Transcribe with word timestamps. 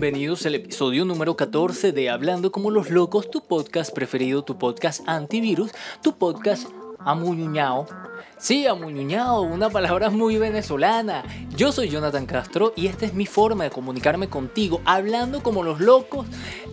bienvenidos 0.00 0.46
al 0.46 0.54
episodio 0.54 1.04
número 1.04 1.36
14 1.36 1.92
de 1.92 2.08
Hablando 2.08 2.50
como 2.50 2.70
los 2.70 2.88
locos, 2.88 3.30
tu 3.30 3.42
podcast 3.42 3.92
preferido, 3.92 4.42
tu 4.42 4.56
podcast 4.56 5.06
antivirus, 5.06 5.72
tu 6.02 6.16
podcast 6.16 6.68
amuñuñao. 7.00 7.86
Sí, 8.38 8.66
amuñuñao, 8.66 9.42
una 9.42 9.68
palabra 9.68 10.08
muy 10.08 10.38
venezolana. 10.38 11.22
Yo 11.54 11.70
soy 11.70 11.90
Jonathan 11.90 12.24
Castro 12.24 12.72
y 12.76 12.86
esta 12.86 13.04
es 13.04 13.12
mi 13.12 13.26
forma 13.26 13.64
de 13.64 13.70
comunicarme 13.70 14.30
contigo, 14.30 14.80
hablando 14.86 15.42
como 15.42 15.62
los 15.62 15.80
locos. 15.80 16.26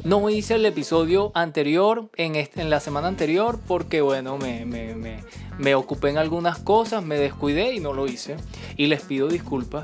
No 0.06 0.30
hice 0.30 0.56
el 0.56 0.66
episodio 0.66 1.34
anterior, 1.36 2.10
en, 2.16 2.38
este, 2.38 2.62
en 2.62 2.70
la 2.70 2.80
semana 2.80 3.10
anterior, 3.10 3.60
porque 3.68 4.00
bueno, 4.00 4.38
me, 4.38 4.66
me, 4.66 4.96
me, 4.96 5.22
me 5.58 5.76
ocupé 5.76 6.12
en 6.12 6.18
algunas 6.18 6.60
cosas, 6.60 7.04
me 7.04 7.20
descuidé 7.20 7.74
y 7.74 7.82
no 7.82 7.92
lo 7.92 8.08
hice. 8.08 8.38
Y 8.78 8.88
les 8.88 9.02
pido 9.02 9.28
disculpas. 9.28 9.84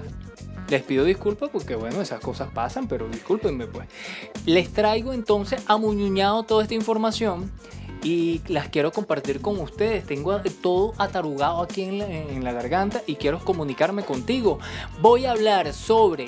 Les 0.69 0.81
pido 0.83 1.05
disculpas 1.05 1.49
porque, 1.49 1.75
bueno, 1.75 2.01
esas 2.01 2.19
cosas 2.19 2.49
pasan, 2.53 2.87
pero 2.87 3.07
discúlpenme, 3.07 3.67
pues. 3.67 3.87
Les 4.45 4.71
traigo 4.71 5.13
entonces 5.13 5.61
amuñuñado 5.67 6.43
toda 6.43 6.63
esta 6.63 6.73
información 6.73 7.51
y 8.03 8.41
las 8.47 8.67
quiero 8.69 8.91
compartir 8.91 9.41
con 9.41 9.59
ustedes. 9.59 10.05
Tengo 10.05 10.39
todo 10.61 10.93
atarugado 10.97 11.61
aquí 11.61 11.83
en 11.83 12.43
la, 12.43 12.51
garganta 12.51 13.01
y 13.07 13.15
quiero 13.15 13.39
comunicarme 13.39 14.03
contigo. 14.03 14.59
Voy 15.01 15.25
a 15.25 15.31
hablar 15.31 15.73
sobre 15.73 16.27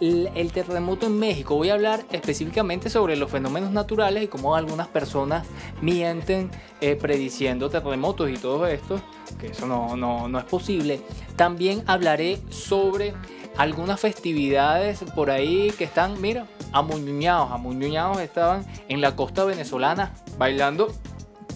el, 0.00 0.28
el, 0.34 0.52
terremoto 0.52 1.06
en 1.06 1.18
México. 1.18 1.56
Voy 1.56 1.70
a 1.70 1.74
hablar 1.74 2.04
específicamente 2.12 2.90
sobre 2.90 3.16
los 3.16 3.30
fenómenos 3.30 3.72
naturales 3.72 4.24
y 4.24 4.28
cómo 4.28 4.54
algunas 4.54 4.88
personas 4.88 5.46
mienten 5.80 6.50
eh, 6.80 6.96
prediciendo 6.96 7.70
terremotos 7.70 8.30
y 8.30 8.34
todo 8.34 8.66
esto, 8.66 9.00
que 9.40 9.48
eso 9.48 9.66
no, 9.66 9.96
no, 9.96 10.28
no 10.28 10.38
es 10.38 10.44
posible. 10.44 11.00
También 11.36 11.82
hablaré 11.86 12.38
sobre 12.50 13.14
algunas 13.56 14.00
festividades 14.00 15.04
por 15.14 15.30
ahí 15.30 15.70
que 15.76 15.84
están, 15.84 16.20
mira, 16.20 16.46
amuñuñados, 16.72 17.50
amuñuñados 17.52 18.20
estaban 18.20 18.66
en 18.88 19.00
la 19.00 19.14
costa 19.16 19.44
venezolana 19.44 20.12
bailando 20.38 20.92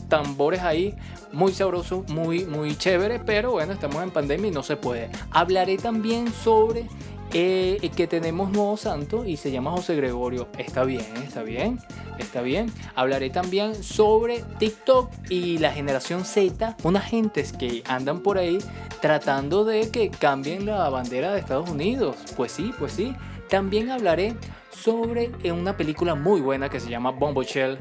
tambores 0.08 0.62
ahí, 0.62 0.94
muy 1.32 1.52
sabroso, 1.52 2.04
muy, 2.08 2.44
muy 2.46 2.76
chévere, 2.76 3.18
pero 3.18 3.52
bueno, 3.52 3.72
estamos 3.72 4.02
en 4.02 4.10
pandemia 4.10 4.48
y 4.48 4.50
no 4.50 4.62
se 4.62 4.76
puede. 4.76 5.10
Hablaré 5.30 5.76
también 5.76 6.32
sobre 6.32 6.86
eh, 7.32 7.90
que 7.94 8.06
tenemos 8.06 8.50
nuevo 8.50 8.76
santo 8.76 9.24
y 9.24 9.36
se 9.36 9.50
llama 9.50 9.70
José 9.70 9.96
Gregorio. 9.96 10.48
Está 10.56 10.84
bien, 10.84 11.04
está 11.22 11.42
bien, 11.42 11.78
está 12.18 12.42
bien. 12.42 12.72
Hablaré 12.94 13.30
también 13.30 13.82
sobre 13.82 14.42
TikTok 14.58 15.10
y 15.28 15.58
la 15.58 15.72
generación 15.72 16.24
Z, 16.24 16.76
unas 16.84 17.04
gentes 17.04 17.52
que 17.52 17.82
andan 17.86 18.20
por 18.20 18.38
ahí 18.38 18.58
tratando 19.00 19.64
de 19.64 19.90
que 19.90 20.10
cambien 20.10 20.66
la 20.66 20.88
bandera 20.88 21.32
de 21.32 21.40
Estados 21.40 21.70
Unidos. 21.70 22.16
Pues 22.36 22.52
sí, 22.52 22.72
pues 22.78 22.92
sí. 22.92 23.14
También 23.48 23.90
hablaré 23.90 24.36
sobre 24.70 25.30
una 25.50 25.76
película 25.76 26.14
muy 26.14 26.40
buena 26.40 26.68
que 26.68 26.80
se 26.80 26.90
llama 26.90 27.10
Bombo 27.10 27.42
Shell 27.42 27.78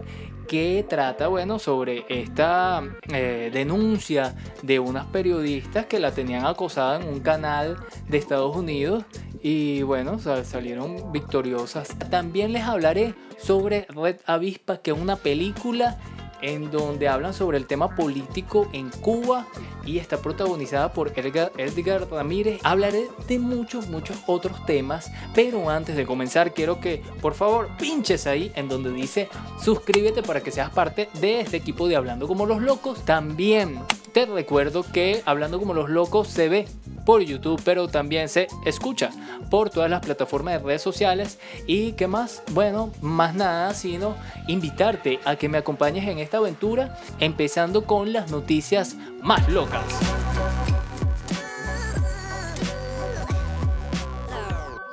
que 0.47 0.85
trata, 0.87 1.27
bueno, 1.27 1.59
sobre 1.59 2.05
esta 2.07 2.81
eh, 3.13 3.51
denuncia 3.53 4.33
de 4.63 4.79
unas 4.79 5.05
periodistas 5.07 5.85
que 5.85 5.99
la 5.99 6.11
tenían 6.11 6.45
acosada 6.45 7.01
en 7.01 7.07
un 7.07 7.19
canal 7.19 7.77
de 8.07 8.17
Estados 8.17 8.55
Unidos 8.55 9.03
y 9.41 9.81
bueno, 9.83 10.19
salieron 10.19 11.11
victoriosas. 11.11 11.89
También 12.09 12.53
les 12.53 12.63
hablaré 12.63 13.15
sobre 13.37 13.85
Red 13.89 14.17
Avispa, 14.25 14.77
que 14.77 14.91
es 14.91 14.97
una 14.97 15.15
película 15.15 15.97
en 16.41 16.69
donde 16.71 17.07
hablan 17.07 17.33
sobre 17.33 17.57
el 17.57 17.65
tema 17.65 17.95
político 17.95 18.69
en 18.73 18.89
Cuba 18.89 19.47
y 19.85 19.97
está 19.97 20.17
protagonizada 20.17 20.93
por 20.93 21.17
Edgar, 21.17 21.51
Edgar, 21.57 22.07
Ramírez. 22.09 22.59
Hablaré 22.63 23.07
de 23.27 23.39
muchos, 23.39 23.89
muchos 23.89 24.17
otros 24.27 24.65
temas, 24.65 25.11
pero 25.33 25.69
antes 25.69 25.95
de 25.95 26.05
comenzar 26.05 26.53
quiero 26.53 26.79
que 26.79 27.01
por 27.21 27.33
favor 27.33 27.69
pinches 27.79 28.27
ahí 28.27 28.51
en 28.55 28.67
donde 28.67 28.91
dice 28.91 29.29
suscríbete 29.63 30.23
para 30.23 30.41
que 30.41 30.51
seas 30.51 30.69
parte 30.69 31.09
de 31.19 31.39
este 31.39 31.57
equipo 31.57 31.87
de 31.87 31.95
Hablando 31.95 32.27
como 32.27 32.45
los 32.45 32.61
locos. 32.61 33.03
También 33.05 33.79
te 34.13 34.25
recuerdo 34.25 34.83
que 34.83 35.21
Hablando 35.25 35.59
como 35.59 35.73
los 35.73 35.89
locos 35.89 36.27
se 36.27 36.49
ve 36.49 36.67
por 37.07 37.21
YouTube, 37.21 37.61
pero 37.63 37.87
también 37.87 38.27
se 38.27 38.49
escucha 38.65 39.11
por 39.49 39.69
todas 39.69 39.89
las 39.89 40.01
plataformas 40.01 40.55
de 40.55 40.59
redes 40.59 40.81
sociales. 40.81 41.39
¿Y 41.65 41.93
qué 41.93 42.05
más? 42.05 42.43
Bueno, 42.51 42.91
más 42.99 43.33
nada, 43.33 43.73
sino 43.73 44.17
invitarte 44.47 45.21
a 45.23 45.37
que 45.37 45.47
me 45.47 45.57
acompañes 45.57 46.05
en 46.05 46.19
esta 46.19 46.39
aventura, 46.39 46.99
empezando 47.21 47.85
con 47.85 48.11
las 48.11 48.29
noticias 48.29 48.97
más 49.21 49.47
locas. 49.47 49.85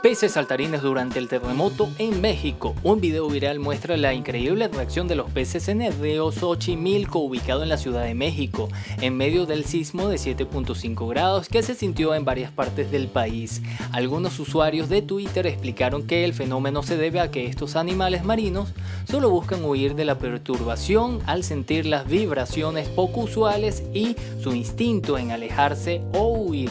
Peces 0.05 0.33
saltarines 0.33 0.83
durante 0.83 1.19
el 1.19 1.29
terremoto 1.29 1.89
en 1.97 2.21
México. 2.21 2.75
Un 2.83 3.01
video 3.01 3.27
viral 3.27 3.59
muestra 3.59 3.97
la 3.97 4.13
increíble 4.13 4.69
reacción 4.69 5.09
de 5.09 5.15
los 5.15 5.31
peces 5.31 5.69
en 5.69 5.81
el 5.81 5.99
río 5.99 6.31
Xochimilco, 6.31 7.21
ubicado 7.21 7.63
en 7.63 7.71
la 7.71 7.79
Ciudad 7.79 8.05
de 8.05 8.13
México, 8.13 8.69
en 9.01 9.17
medio 9.17 9.47
del 9.47 9.65
sismo 9.65 10.09
de 10.09 10.17
7.5 10.17 11.09
grados 11.09 11.49
que 11.49 11.63
se 11.63 11.75
sintió 11.75 12.15
en 12.15 12.27
varias 12.27 12.53
partes 12.53 12.91
del 12.91 13.09
país. 13.09 13.63
Algunos 13.93 14.39
usuarios 14.39 14.91
de 14.91 15.01
Twitter 15.01 15.47
explicaron 15.47 16.07
que 16.07 16.27
el 16.27 16.35
fenómeno 16.35 16.83
se 16.83 16.99
debe 16.99 17.21
a 17.21 17.31
que 17.31 17.47
estos 17.47 17.75
animales 17.75 18.25
marinos 18.25 18.75
solo 19.11 19.31
buscan 19.31 19.65
huir 19.65 19.95
de 19.95 20.05
la 20.05 20.19
perturbación 20.19 21.21
al 21.25 21.45
sentir 21.45 21.87
las 21.87 22.07
vibraciones 22.07 22.91
poco 22.91 23.21
usuales 23.21 23.83
y 23.95 24.17
su 24.39 24.53
instinto 24.53 25.17
en 25.17 25.31
alejarse 25.31 26.03
o 26.13 26.29
huir. 26.29 26.71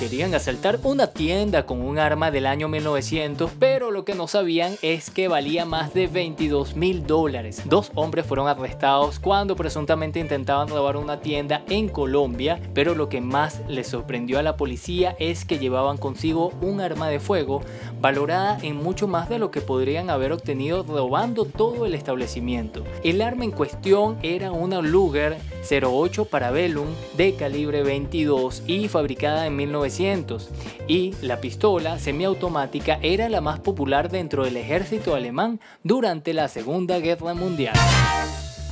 Querían 0.00 0.34
asaltar 0.34 0.80
una 0.82 1.06
tienda 1.06 1.64
con 1.64 1.80
un 1.80 1.98
arma 1.98 2.32
del 2.32 2.46
año 2.46 2.61
1900, 2.68 3.50
pero 3.58 3.90
lo 3.90 4.04
que 4.04 4.14
no 4.14 4.26
sabían 4.28 4.76
es 4.82 5.10
que 5.10 5.28
valía 5.28 5.64
más 5.64 5.94
de 5.94 6.06
22 6.06 6.76
mil 6.76 7.06
dólares. 7.06 7.62
Dos 7.64 7.90
hombres 7.94 8.26
fueron 8.26 8.48
arrestados 8.48 9.18
cuando 9.18 9.56
presuntamente 9.56 10.20
intentaban 10.20 10.68
robar 10.68 10.96
una 10.96 11.20
tienda 11.20 11.62
en 11.68 11.88
Colombia, 11.88 12.60
pero 12.74 12.94
lo 12.94 13.08
que 13.08 13.20
más 13.20 13.62
les 13.68 13.88
sorprendió 13.88 14.38
a 14.38 14.42
la 14.42 14.56
policía 14.56 15.16
es 15.18 15.44
que 15.44 15.58
llevaban 15.58 15.96
consigo 15.96 16.52
un 16.60 16.80
arma 16.80 17.08
de 17.08 17.20
fuego 17.20 17.62
valorada 18.00 18.58
en 18.62 18.76
mucho 18.76 19.08
más 19.08 19.28
de 19.28 19.38
lo 19.38 19.50
que 19.50 19.60
podrían 19.60 20.10
haber 20.10 20.32
obtenido 20.32 20.82
robando 20.82 21.44
todo 21.44 21.86
el 21.86 21.94
establecimiento. 21.94 22.84
El 23.02 23.22
arma 23.22 23.44
en 23.44 23.50
cuestión 23.50 24.18
era 24.22 24.52
una 24.52 24.80
Luger 24.80 25.38
08 25.70 26.26
Parabellum 26.26 26.88
de 27.16 27.34
calibre 27.34 27.82
22 27.82 28.62
y 28.66 28.88
fabricada 28.88 29.46
en 29.46 29.56
1900 29.56 30.48
y 30.88 31.14
la 31.22 31.40
pistola 31.40 31.98
semiautomática 31.98 32.51
era 33.00 33.30
la 33.30 33.40
más 33.40 33.60
popular 33.60 34.10
dentro 34.10 34.44
del 34.44 34.58
ejército 34.58 35.14
alemán 35.14 35.58
durante 35.82 36.34
la 36.34 36.48
Segunda 36.48 36.98
Guerra 36.98 37.32
Mundial. 37.32 37.74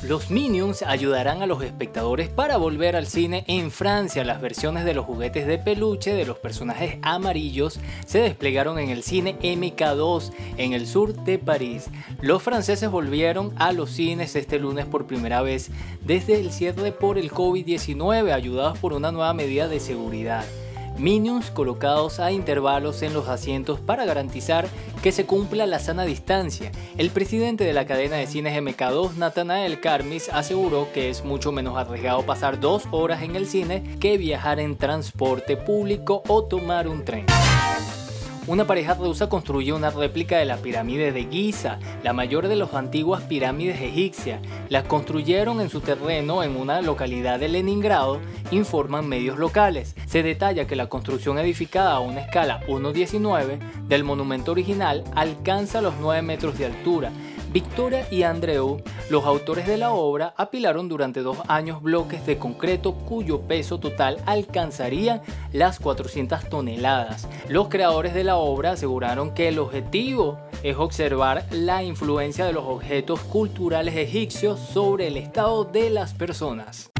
Los 0.03 0.29
Minions 0.29 0.83
ayudarán 0.83 1.41
a 1.41 1.47
los 1.47 1.63
espectadores 1.63 2.29
para 2.29 2.57
volver 2.57 2.95
al 2.95 3.07
cine 3.07 3.43
en 3.47 3.71
Francia. 3.71 4.23
Las 4.23 4.39
versiones 4.39 4.85
de 4.85 4.93
los 4.93 5.05
juguetes 5.05 5.47
de 5.47 5.57
peluche 5.57 6.13
de 6.13 6.25
los 6.25 6.37
personajes 6.37 6.97
amarillos 7.01 7.79
se 8.05 8.19
desplegaron 8.19 8.77
en 8.77 8.89
el 8.89 9.01
cine 9.01 9.37
MK2 9.39 10.31
en 10.57 10.73
el 10.73 10.85
sur 10.85 11.15
de 11.23 11.39
París. 11.39 11.89
Los 12.21 12.43
franceses 12.43 12.89
volvieron 12.89 13.51
a 13.57 13.71
los 13.73 13.89
cines 13.89 14.35
este 14.35 14.59
lunes 14.59 14.85
por 14.85 15.07
primera 15.07 15.41
vez 15.41 15.71
desde 16.05 16.39
el 16.39 16.51
cierre 16.51 16.91
por 16.91 17.17
el 17.17 17.31
COVID-19, 17.31 18.31
ayudados 18.31 18.77
por 18.77 18.93
una 18.93 19.11
nueva 19.11 19.33
medida 19.33 19.67
de 19.67 19.79
seguridad. 19.79 20.45
Minions 21.01 21.49
colocados 21.49 22.19
a 22.19 22.31
intervalos 22.31 23.01
en 23.01 23.13
los 23.13 23.27
asientos 23.27 23.79
para 23.79 24.05
garantizar 24.05 24.67
que 25.01 25.11
se 25.11 25.25
cumpla 25.25 25.65
la 25.65 25.79
sana 25.79 26.05
distancia. 26.05 26.71
El 26.95 27.09
presidente 27.09 27.63
de 27.63 27.73
la 27.73 27.87
cadena 27.87 28.17
de 28.17 28.27
cines 28.27 28.55
MK2, 28.55 29.15
Nathanael 29.15 29.79
Carmis, 29.79 30.29
aseguró 30.29 30.89
que 30.93 31.09
es 31.09 31.25
mucho 31.25 31.51
menos 31.51 31.75
arriesgado 31.75 32.23
pasar 32.23 32.59
dos 32.59 32.83
horas 32.91 33.23
en 33.23 33.35
el 33.35 33.47
cine 33.47 33.97
que 33.99 34.19
viajar 34.19 34.59
en 34.59 34.77
transporte 34.77 35.57
público 35.57 36.21
o 36.27 36.43
tomar 36.43 36.87
un 36.87 37.03
tren 37.03 37.25
una 38.47 38.65
pareja 38.65 38.95
rusa 38.95 39.29
construyó 39.29 39.75
una 39.75 39.91
réplica 39.91 40.37
de 40.37 40.45
la 40.45 40.57
pirámide 40.57 41.11
de 41.11 41.25
Giza, 41.25 41.77
la 42.03 42.11
mayor 42.11 42.47
de 42.47 42.55
las 42.55 42.73
antiguas 42.73 43.21
pirámides 43.23 43.79
egipcias. 43.81 44.41
La 44.69 44.83
construyeron 44.83 45.61
en 45.61 45.69
su 45.69 45.81
terreno 45.81 46.43
en 46.43 46.55
una 46.57 46.81
localidad 46.81 47.39
de 47.39 47.49
Leningrado, 47.49 48.19
informan 48.49 49.07
medios 49.07 49.37
locales. 49.37 49.95
Se 50.07 50.23
detalla 50.23 50.65
que 50.65 50.75
la 50.75 50.89
construcción 50.89 51.37
edificada 51.37 51.93
a 51.93 51.99
una 51.99 52.21
escala 52.21 52.61
1.19 52.67 53.59
del 53.87 54.03
monumento 54.03 54.51
original 54.51 55.03
alcanza 55.15 55.81
los 55.81 55.93
9 55.99 56.21
metros 56.23 56.57
de 56.57 56.65
altura 56.65 57.11
Victoria 57.51 58.07
y 58.09 58.23
Andreu, 58.23 58.81
los 59.09 59.25
autores 59.25 59.67
de 59.67 59.75
la 59.75 59.91
obra, 59.91 60.33
apilaron 60.37 60.87
durante 60.87 61.21
dos 61.21 61.37
años 61.49 61.81
bloques 61.81 62.25
de 62.25 62.37
concreto 62.37 62.93
cuyo 62.93 63.41
peso 63.41 63.77
total 63.77 64.17
alcanzaría 64.25 65.21
las 65.51 65.79
400 65.79 66.47
toneladas. 66.47 67.27
Los 67.49 67.67
creadores 67.67 68.13
de 68.13 68.23
la 68.23 68.37
obra 68.37 68.71
aseguraron 68.71 69.33
que 69.33 69.49
el 69.49 69.59
objetivo 69.59 70.39
es 70.63 70.77
observar 70.77 71.45
la 71.51 71.83
influencia 71.83 72.45
de 72.45 72.53
los 72.53 72.63
objetos 72.63 73.19
culturales 73.19 73.97
egipcios 73.97 74.57
sobre 74.59 75.07
el 75.07 75.17
estado 75.17 75.65
de 75.65 75.89
las 75.89 76.13
personas. 76.13 76.90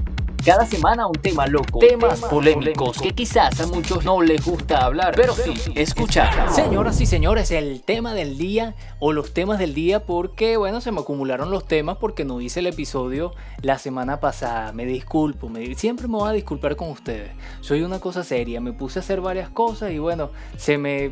Cada 0.43 0.65
semana 0.65 1.05
un 1.05 1.13
tema 1.13 1.45
loco, 1.45 1.77
temas, 1.77 2.19
polémicos 2.21 2.99
que 2.99 3.11
quizás 3.13 3.59
a 3.59 3.67
muchos 3.67 4.03
no 4.03 4.23
les 4.23 4.43
gusta 4.43 4.85
hablar, 4.85 5.13
pero 5.15 5.35
sí 5.35 5.53
escuchar. 5.75 6.51
Señoras 6.51 6.99
y 6.99 7.05
señores, 7.05 7.51
el 7.51 7.83
tema 7.83 8.15
del 8.15 8.39
día 8.39 8.75
o 8.99 9.13
los 9.13 9.35
temas 9.35 9.59
del 9.59 9.75
día 9.75 10.03
porque, 10.03 10.57
bueno, 10.57 10.81
se 10.81 10.91
me 10.91 11.01
acumularon 11.01 11.51
los 11.51 11.65
temas 11.65 11.97
porque 11.97 12.25
no 12.25 12.41
hice 12.41 12.61
el 12.61 12.67
episodio 12.67 13.33
la 13.61 13.77
semana 13.77 14.19
pasada. 14.19 14.71
Me 14.71 14.85
disculpo, 14.85 15.47
me, 15.47 15.75
siempre 15.75 16.07
me 16.07 16.17
voy 16.17 16.29
a 16.29 16.33
disculpar 16.33 16.75
con 16.75 16.89
ustedes. 16.89 17.31
Soy 17.59 17.83
una 17.83 17.99
cosa 17.99 18.23
seria, 18.23 18.59
me 18.61 18.73
puse 18.73 18.97
a 18.97 19.01
hacer 19.01 19.21
varias 19.21 19.49
cosas 19.49 19.91
y 19.91 19.99
bueno, 19.99 20.31
se 20.57 20.79
me, 20.79 21.11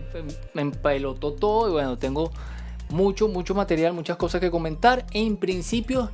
me 0.56 0.64
empelotó 0.64 1.34
todo 1.34 1.70
y 1.70 1.72
bueno, 1.72 2.00
tengo 2.00 2.31
mucho, 2.90 3.28
mucho 3.28 3.54
material, 3.54 3.94
muchas 3.94 4.18
cosas 4.18 4.42
que 4.42 4.52
comentar. 4.52 5.06
En 5.12 5.38
principio 5.38 6.10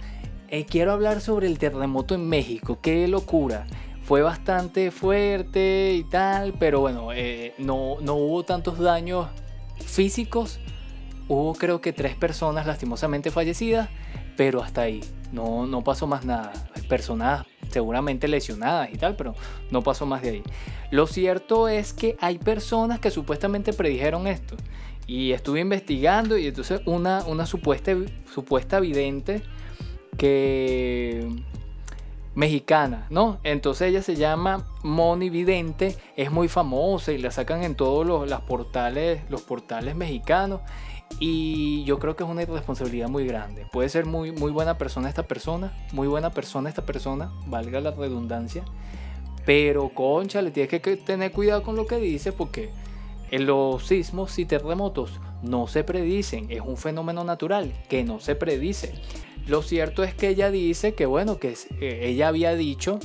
eh, 0.50 0.65
quiero 0.65 0.92
hablar 0.92 1.21
sobre 1.21 1.47
el 1.47 1.57
terremoto 1.57 2.15
en 2.15 2.27
México. 2.27 2.80
Qué 2.81 3.07
locura. 3.07 3.68
Fue 4.03 4.21
bastante 4.21 4.92
fuerte 4.92 5.94
y 5.94 6.03
tal, 6.03 6.53
pero 6.59 6.80
bueno, 6.80 7.12
eh, 7.12 7.56
no, 7.57 7.97
no 8.01 8.15
hubo 8.15 8.44
tantos 8.44 8.77
daños 8.80 9.27
físicos. 9.83 10.59
Hubo 11.27 11.53
creo 11.56 11.81
que 11.81 11.92
tres 11.92 12.15
personas 12.15 12.68
lastimosamente 12.68 13.31
fallecidas, 13.31 13.89
pero 14.38 14.62
hasta 14.62 14.81
ahí. 14.81 15.01
No, 15.31 15.65
no 15.65 15.83
pasó 15.83 16.06
más 16.06 16.24
nada. 16.24 16.53
Personas 16.88 17.45
seguramente 17.71 18.27
lesionadas 18.27 18.89
y 18.94 18.98
tal, 18.98 19.15
pero 19.15 19.33
no 19.71 19.81
pasó 19.81 20.06
más 20.06 20.21
de 20.21 20.30
ahí. 20.30 20.44
Lo 20.91 21.07
cierto 21.07 21.68
es 21.68 21.94
que 21.94 22.15
hay 22.19 22.38
personas 22.38 23.00
que 23.00 23.09
supuestamente 23.09 23.74
predijeron 23.74 24.27
esto. 24.27 24.56
Y 25.07 25.31
estuve 25.31 25.59
investigando 25.59 26.38
y 26.38 26.48
entonces 26.48 26.81
una, 26.86 27.24
una 27.25 27.45
supuesta, 27.45 27.91
supuesta 28.33 28.80
vidente 28.80 29.41
que 30.17 31.27
mexicana, 32.35 33.07
¿no? 33.09 33.39
Entonces 33.44 33.89
ella 33.89 34.01
se 34.01 34.15
llama 34.15 34.65
Moni 34.83 35.29
Vidente, 35.29 35.95
es 36.17 36.31
muy 36.31 36.47
famosa 36.50 37.13
y 37.13 37.17
la 37.17 37.31
sacan 37.31 37.63
en 37.63 37.75
todos 37.75 38.06
los, 38.06 38.41
portales, 38.41 39.21
los 39.29 39.41
portales 39.41 39.95
mexicanos 39.95 40.59
y 41.19 41.83
yo 41.85 41.97
creo 41.97 42.15
que 42.15 42.23
es 42.23 42.29
una 42.29 42.44
irresponsabilidad 42.44 43.07
muy 43.07 43.25
grande. 43.25 43.65
Puede 43.71 43.88
ser 43.89 44.06
muy, 44.06 44.33
muy 44.33 44.51
buena 44.51 44.77
persona 44.77 45.07
esta 45.07 45.23
persona, 45.23 45.73
muy 45.94 46.07
buena 46.07 46.31
persona 46.31 46.67
esta 46.67 46.85
persona, 46.85 47.31
valga 47.47 47.79
la 47.79 47.91
redundancia, 47.91 48.65
pero 49.45 49.89
concha, 49.89 50.41
le 50.41 50.51
tienes 50.51 50.81
que 50.81 50.97
tener 50.97 51.31
cuidado 51.31 51.63
con 51.63 51.77
lo 51.77 51.88
que 51.88 51.97
dice 51.97 52.33
porque 52.33 52.69
los 53.31 53.88
sismos 53.88 54.38
y 54.39 54.45
terremotos 54.45 55.19
no 55.41 55.67
se 55.67 55.83
predicen, 55.83 56.47
es 56.50 56.62
un 56.62 56.75
fenómeno 56.75 57.23
natural 57.23 57.71
que 57.88 58.03
no 58.03 58.19
se 58.19 58.35
predice. 58.35 58.94
Lo 59.47 59.62
cierto 59.62 60.03
es 60.03 60.13
que 60.13 60.30
ella 60.30 60.51
dice 60.51 60.95
que, 60.95 61.06
bueno, 61.06 61.38
que 61.38 61.56
ella 61.80 62.27
había 62.27 62.56
dicho 62.56 63.00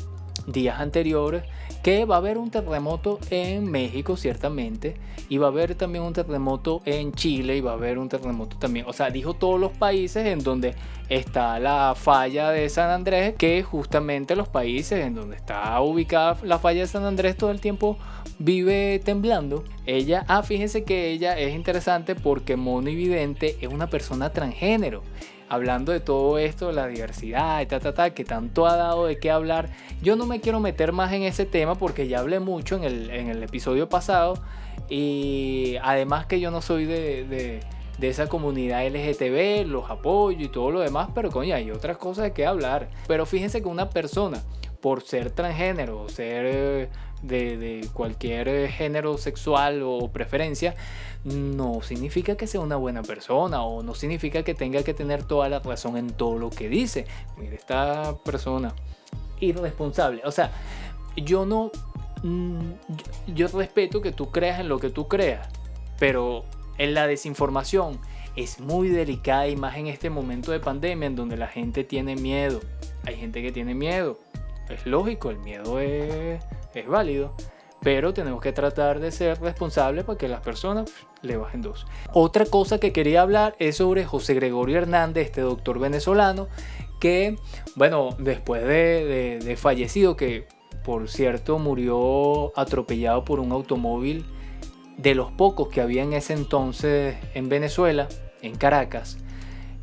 días 0.47 0.81
anteriores 0.81 1.45
que 1.83 2.05
va 2.05 2.17
a 2.17 2.19
haber 2.19 2.37
un 2.37 2.51
terremoto 2.51 3.19
en 3.31 3.71
México, 3.71 4.17
ciertamente, 4.17 4.97
y 5.29 5.39
va 5.39 5.47
a 5.47 5.51
haber 5.51 5.75
también 5.75 6.05
un 6.05 6.13
terremoto 6.13 6.83
en 6.85 7.13
Chile, 7.13 7.57
y 7.57 7.61
va 7.61 7.71
a 7.71 7.75
haber 7.75 7.99
un 7.99 8.09
terremoto 8.09 8.59
también. 8.59 8.85
O 8.87 8.93
sea, 8.93 9.11
dijo 9.11 9.35
todos 9.35 9.59
los 9.59 9.73
países 9.73 10.27
en 10.27 10.41
donde 10.41 10.75
está 11.09 11.59
la 11.59 11.95
falla 11.97 12.51
de 12.51 12.69
San 12.69 12.91
Andrés, 12.91 13.35
que 13.39 13.63
justamente 13.63 14.37
los 14.37 14.49
países 14.49 15.05
en 15.05 15.15
donde 15.15 15.37
está 15.37 15.81
ubicada 15.81 16.37
la 16.43 16.59
falla 16.59 16.83
de 16.83 16.87
San 16.87 17.05
Andrés 17.05 17.37
todo 17.37 17.51
el 17.51 17.61
tiempo 17.61 17.97
vive 18.39 19.01
temblando. 19.03 19.65
Ella, 19.87 20.25
ah, 20.29 20.43
fíjense 20.43 20.85
que 20.85 21.11
ella 21.11 21.39
es 21.39 21.55
interesante 21.55 22.15
porque 22.15 22.57
Mono 22.57 22.91
Vidente 22.91 23.57
es 23.61 23.73
una 23.73 23.89
persona 23.89 24.31
transgénero 24.33 25.03
hablando 25.51 25.91
de 25.91 25.99
todo 25.99 26.39
esto, 26.39 26.71
la 26.73 26.87
diversidad, 26.87 27.67
ta, 27.67 27.81
ta, 27.81 27.93
ta, 27.93 28.11
que 28.11 28.25
tanto 28.25 28.67
ha 28.67 28.77
dado 28.77 29.07
de 29.07 29.19
qué 29.19 29.33
hablar. 29.33 29.69
Yo 30.01 30.15
no 30.15 30.25
me 30.25 30.41
quiero 30.41 30.61
meter 30.61 30.93
más 30.93 31.13
en 31.13 31.25
ese 31.25 31.45
tema 31.45 31.75
porque 31.75 32.07
ya 32.07 32.21
hablé 32.21 32.39
mucho 32.39 32.77
en 32.77 32.85
el, 32.85 33.11
en 33.11 33.29
el 33.29 33.43
episodio 33.43 33.89
pasado 33.89 34.35
y 34.89 35.75
además 35.83 36.27
que 36.27 36.39
yo 36.39 36.53
no 36.53 36.63
soy 36.63 36.85
de, 36.85 37.25
de, 37.25 37.61
de, 37.99 38.09
esa 38.09 38.29
comunidad 38.29 38.87
LGTB, 38.87 39.67
los 39.67 39.91
apoyo 39.91 40.45
y 40.45 40.49
todo 40.49 40.71
lo 40.71 40.81
demás, 40.81 41.09
pero 41.15 41.31
coño, 41.31 41.55
hay 41.55 41.73
otras 41.73 41.97
cosas 41.97 42.25
de 42.25 42.33
qué 42.33 42.47
hablar. 42.47 42.89
Pero 43.09 43.27
fíjense 43.27 43.61
que 43.61 43.69
una 43.69 43.91
persona, 43.91 44.41
por 44.81 45.03
ser 45.03 45.31
transgénero, 45.31 46.09
ser 46.09 46.91
de, 47.23 47.89
cualquier 47.93 48.49
eh, 48.49 48.69
género 48.69 49.19
sexual 49.19 49.83
o 49.83 50.09
preferencia, 50.09 50.75
no 51.25 51.83
significa 51.83 52.37
que 52.37 52.47
sea 52.47 52.61
una 52.61 52.77
buena 52.77 53.03
persona 53.03 53.63
o 53.63 53.83
no 53.83 53.95
significa 53.95 54.43
que 54.43 54.55
tenga 54.55 54.83
que 54.83 54.95
tener 54.95 55.25
toda 55.25 55.49
la 55.49 55.61
razón 55.61 55.97
en 55.97 56.11
todo 56.11 56.39
lo 56.39 56.51
que 56.51 56.69
dice. 56.69 57.07
Mire, 57.37 57.57
esta 57.57 58.17
persona 58.25 58.75
irresponsable. 59.41 60.23
O 60.25 60.33
sea, 60.33 60.53
yo 61.17 61.45
no... 61.45 61.71
Mm, 62.23 62.73
yo, 63.35 63.49
respeto 63.49 64.03
que 64.03 64.13
tú 64.13 64.31
creas 64.31 64.61
en 64.61 64.69
lo 64.69 64.79
que 64.79 64.91
tú 64.91 65.09
creas, 65.09 65.49
pero 65.99 66.45
en 66.77 66.93
la 66.93 67.07
desinformación 67.07 67.99
es 68.37 68.61
muy 68.61 68.89
delicada 68.89 69.49
y 69.49 69.57
más 69.57 69.77
en 69.79 69.87
este 69.87 70.11
momento 70.11 70.53
de 70.53 70.61
pandemia 70.61 71.07
en 71.07 71.17
donde 71.17 71.37
la 71.37 71.49
gente 71.49 71.83
tiene 71.83 72.17
miedo. 72.17 72.61
Hay 73.07 73.17
gente 73.17 73.43
que 73.43 73.53
tiene 73.53 73.75
miedo. 73.75 74.19
Es 74.71 74.87
lógico, 74.87 75.31
el 75.31 75.39
miedo 75.39 75.81
es 75.81 76.41
es 76.75 76.87
válido, 76.87 77.35
pero 77.81 78.13
tenemos 78.13 78.41
que 78.41 78.53
tratar 78.53 79.01
de 79.01 79.11
ser 79.11 79.41
responsables 79.41 80.05
para 80.05 80.19
que 80.19 80.29
las 80.29 80.41
personas 80.41 80.91
le 81.23 81.37
bajen 81.37 81.63
dos. 81.63 81.87
Otra 82.13 82.45
cosa 82.47 82.79
que 82.79 82.93
quería 82.93 83.23
hablar 83.23 83.55
es 83.59 83.77
sobre 83.77 84.05
José 84.05 84.35
Gregorio 84.35 84.79
Hernández, 84.79 85.27
este 85.27 85.41
doctor 85.41 85.79
venezolano, 85.79 86.49
que, 87.01 87.37
bueno, 87.77 88.11
después 88.19 88.63
de, 88.65 89.57
fallecido, 89.59 90.17
que 90.17 90.47
por 90.85 91.09
cierto 91.09 91.59
murió 91.59 92.59
atropellado 92.59 93.25
por 93.25 93.41
un 93.41 93.53
automóvil 93.53 94.25
de 94.97 95.15
los 95.15 95.33
pocos 95.33 95.69
que 95.69 95.81
había 95.81 96.03
en 96.03 96.13
ese 96.13 96.35
entonces 96.35 97.17
en 97.35 97.49
Venezuela, 97.49 98.09
en 98.43 98.57
Caracas. 98.57 99.19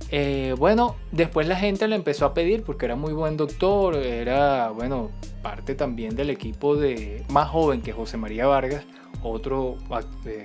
Eh, 0.09 0.55
bueno, 0.57 0.95
después 1.11 1.47
la 1.47 1.57
gente 1.57 1.87
le 1.87 1.95
empezó 1.95 2.25
a 2.25 2.33
pedir 2.33 2.63
porque 2.63 2.85
era 2.85 2.95
muy 2.95 3.13
buen 3.13 3.35
doctor, 3.35 3.95
era, 3.95 4.69
bueno, 4.69 5.11
parte 5.41 5.75
también 5.75 6.15
del 6.15 6.29
equipo 6.29 6.75
de 6.77 7.25
más 7.29 7.49
joven 7.49 7.81
que 7.81 7.91
José 7.91 8.15
María 8.15 8.47
Vargas, 8.47 8.85
otro, 9.21 9.77
eh, 10.25 10.43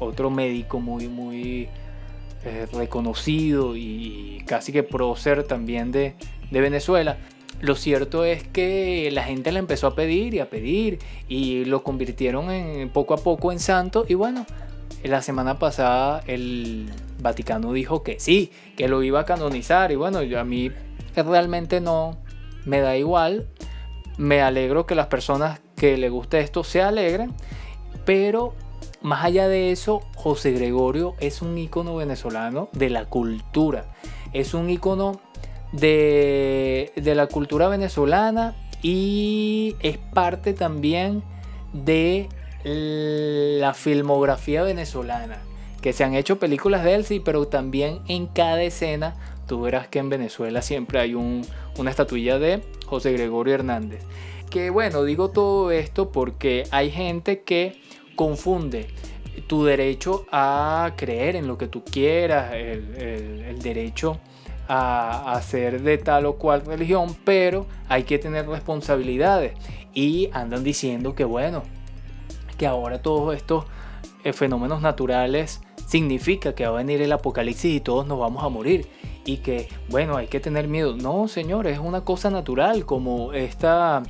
otro 0.00 0.30
médico 0.30 0.80
muy, 0.80 1.06
muy 1.06 1.68
eh, 2.44 2.66
reconocido 2.72 3.76
y 3.76 4.42
casi 4.46 4.72
que 4.72 4.82
prócer 4.82 5.44
también 5.44 5.92
de, 5.92 6.14
de 6.50 6.60
Venezuela. 6.60 7.18
Lo 7.60 7.74
cierto 7.74 8.24
es 8.24 8.44
que 8.44 9.10
la 9.12 9.24
gente 9.24 9.50
le 9.50 9.58
empezó 9.58 9.88
a 9.88 9.94
pedir 9.94 10.32
y 10.32 10.38
a 10.38 10.48
pedir 10.48 11.00
y 11.28 11.64
lo 11.64 11.82
convirtieron 11.82 12.50
en, 12.50 12.88
poco 12.88 13.14
a 13.14 13.16
poco 13.18 13.50
en 13.50 13.58
santo 13.58 14.06
y 14.08 14.14
bueno, 14.14 14.46
la 15.02 15.22
semana 15.22 15.58
pasada 15.58 16.22
el 16.26 16.90
Vaticano 17.20 17.72
dijo 17.72 18.02
que 18.02 18.18
sí, 18.20 18.52
que 18.76 18.88
lo 18.88 19.02
iba 19.02 19.20
a 19.20 19.24
canonizar 19.24 19.92
y 19.92 19.96
bueno, 19.96 20.18
a 20.18 20.44
mí 20.44 20.70
realmente 21.14 21.80
no 21.80 22.16
me 22.64 22.80
da 22.80 22.96
igual, 22.96 23.48
me 24.16 24.42
alegro 24.42 24.86
que 24.86 24.94
las 24.94 25.06
personas 25.06 25.60
que 25.76 25.96
le 25.96 26.08
guste 26.08 26.40
esto 26.40 26.64
se 26.64 26.82
alegren, 26.82 27.32
pero 28.04 28.54
más 29.00 29.24
allá 29.24 29.48
de 29.48 29.70
eso, 29.70 30.00
José 30.16 30.52
Gregorio 30.52 31.14
es 31.20 31.42
un 31.42 31.56
ícono 31.56 31.96
venezolano 31.96 32.68
de 32.72 32.90
la 32.90 33.04
cultura, 33.04 33.86
es 34.32 34.54
un 34.54 34.70
ícono 34.70 35.20
de, 35.72 36.92
de 36.96 37.14
la 37.14 37.26
cultura 37.26 37.68
venezolana 37.68 38.56
y 38.82 39.76
es 39.80 39.98
parte 39.98 40.52
también 40.52 41.22
de 41.72 42.28
la 42.68 43.74
filmografía 43.74 44.62
venezolana, 44.62 45.42
que 45.80 45.92
se 45.92 46.04
han 46.04 46.14
hecho 46.14 46.38
películas 46.38 46.84
de 46.84 46.94
él, 46.94 47.04
sí, 47.04 47.20
pero 47.20 47.46
también 47.46 48.00
en 48.08 48.26
cada 48.26 48.62
escena 48.62 49.14
tú 49.46 49.62
verás 49.62 49.88
que 49.88 49.98
en 49.98 50.10
Venezuela 50.10 50.62
siempre 50.62 51.00
hay 51.00 51.14
un, 51.14 51.42
una 51.78 51.90
estatuilla 51.90 52.38
de 52.38 52.62
José 52.86 53.12
Gregorio 53.12 53.54
Hernández. 53.54 54.02
Que 54.50 54.70
bueno, 54.70 55.04
digo 55.04 55.30
todo 55.30 55.70
esto 55.70 56.10
porque 56.12 56.64
hay 56.70 56.90
gente 56.90 57.42
que 57.42 57.80
confunde 58.14 58.88
tu 59.46 59.64
derecho 59.64 60.26
a 60.30 60.92
creer 60.96 61.36
en 61.36 61.46
lo 61.46 61.58
que 61.58 61.68
tú 61.68 61.84
quieras, 61.84 62.52
el, 62.54 63.58
derecho 63.62 64.20
a, 64.68 65.32
a 65.32 65.42
ser 65.42 65.82
de 65.82 65.98
tal 65.98 66.26
o 66.26 66.36
cual 66.36 66.64
religión, 66.64 67.16
pero 67.24 67.66
hay 67.88 68.04
que 68.04 68.18
tener 68.18 68.46
responsabilidades. 68.46 69.54
Y 69.94 70.28
andan 70.32 70.62
diciendo 70.62 71.14
que 71.14 71.24
bueno, 71.24 71.62
que 72.58 72.66
ahora 72.66 73.00
todos 73.00 73.34
estos 73.34 73.64
eh, 74.24 74.34
fenómenos 74.34 74.82
naturales 74.82 75.62
significa 75.86 76.54
que 76.54 76.66
va 76.66 76.70
a 76.70 76.82
venir 76.82 77.00
el 77.00 77.12
apocalipsis 77.12 77.76
y 77.76 77.80
todos 77.80 78.06
nos 78.06 78.18
vamos 78.18 78.44
a 78.44 78.50
morir 78.50 78.86
y 79.24 79.38
que, 79.38 79.68
bueno, 79.88 80.16
hay 80.16 80.26
que 80.26 80.40
tener 80.40 80.68
miedo. 80.68 80.96
No, 80.96 81.28
señores, 81.28 81.74
es 81.74 81.78
una 81.78 82.02
cosa 82.02 82.30
natural, 82.30 82.86
como 82.86 83.32
esta, 83.32 84.02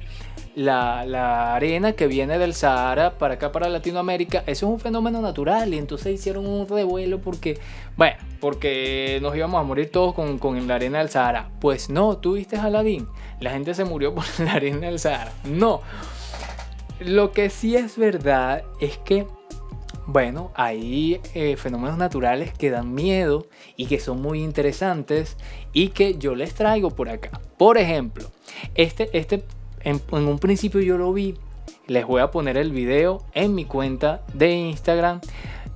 la, 0.54 1.04
la, 1.04 1.54
arena 1.54 1.92
que 1.92 2.06
viene 2.06 2.38
del 2.38 2.54
Sahara 2.54 3.18
para 3.18 3.34
acá, 3.34 3.50
para 3.50 3.68
Latinoamérica, 3.68 4.44
eso 4.46 4.66
es 4.66 4.72
un 4.72 4.80
fenómeno 4.80 5.20
natural 5.20 5.74
y 5.74 5.78
entonces 5.78 6.14
hicieron 6.14 6.46
un 6.46 6.68
revuelo 6.68 7.20
porque, 7.20 7.58
bueno, 7.96 8.16
porque 8.40 9.18
nos 9.20 9.36
íbamos 9.36 9.60
a 9.60 9.64
morir 9.64 9.90
todos 9.90 10.14
con, 10.14 10.38
con 10.38 10.66
la 10.68 10.76
arena 10.76 10.98
del 10.98 11.10
Sahara. 11.10 11.50
Pues 11.60 11.90
no, 11.90 12.18
tú 12.18 12.34
viste 12.34 12.56
a 12.56 12.64
Aladín, 12.64 13.08
la 13.40 13.50
gente 13.50 13.74
se 13.74 13.84
murió 13.84 14.14
por 14.16 14.24
la 14.38 14.52
arena 14.52 14.86
del 14.86 14.98
Sahara. 14.98 15.32
No, 15.44 15.80
lo 17.00 17.32
que 17.32 17.50
sí 17.50 17.76
es 17.76 17.96
verdad 17.96 18.64
es 18.80 18.98
que, 18.98 19.26
bueno, 20.06 20.50
hay 20.54 21.20
eh, 21.34 21.56
fenómenos 21.56 21.98
naturales 21.98 22.52
que 22.52 22.70
dan 22.70 22.94
miedo 22.94 23.46
y 23.76 23.86
que 23.86 24.00
son 24.00 24.20
muy 24.20 24.42
interesantes 24.42 25.36
y 25.72 25.88
que 25.88 26.18
yo 26.18 26.34
les 26.34 26.54
traigo 26.54 26.90
por 26.90 27.08
acá. 27.08 27.40
Por 27.56 27.78
ejemplo, 27.78 28.30
este, 28.74 29.08
este 29.16 29.44
en, 29.80 30.00
un 30.10 30.38
principio 30.38 30.80
yo 30.80 30.98
lo 30.98 31.12
vi, 31.12 31.34
les 31.86 32.06
voy 32.06 32.20
a 32.20 32.30
poner 32.30 32.56
el 32.56 32.72
video 32.72 33.24
en 33.32 33.54
mi 33.54 33.64
cuenta 33.64 34.22
de 34.34 34.52
Instagram, 34.52 35.20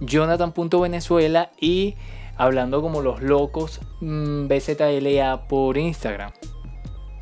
jonathan.venezuela 0.00 1.50
y 1.61 1.95
hablando 2.37 2.83
como 2.83 3.02
los 3.02 3.23
locos 3.23 3.81
mm, 4.00 4.49
BZLA 4.49 5.47
por 5.49 5.79
Instagram. 5.79 6.33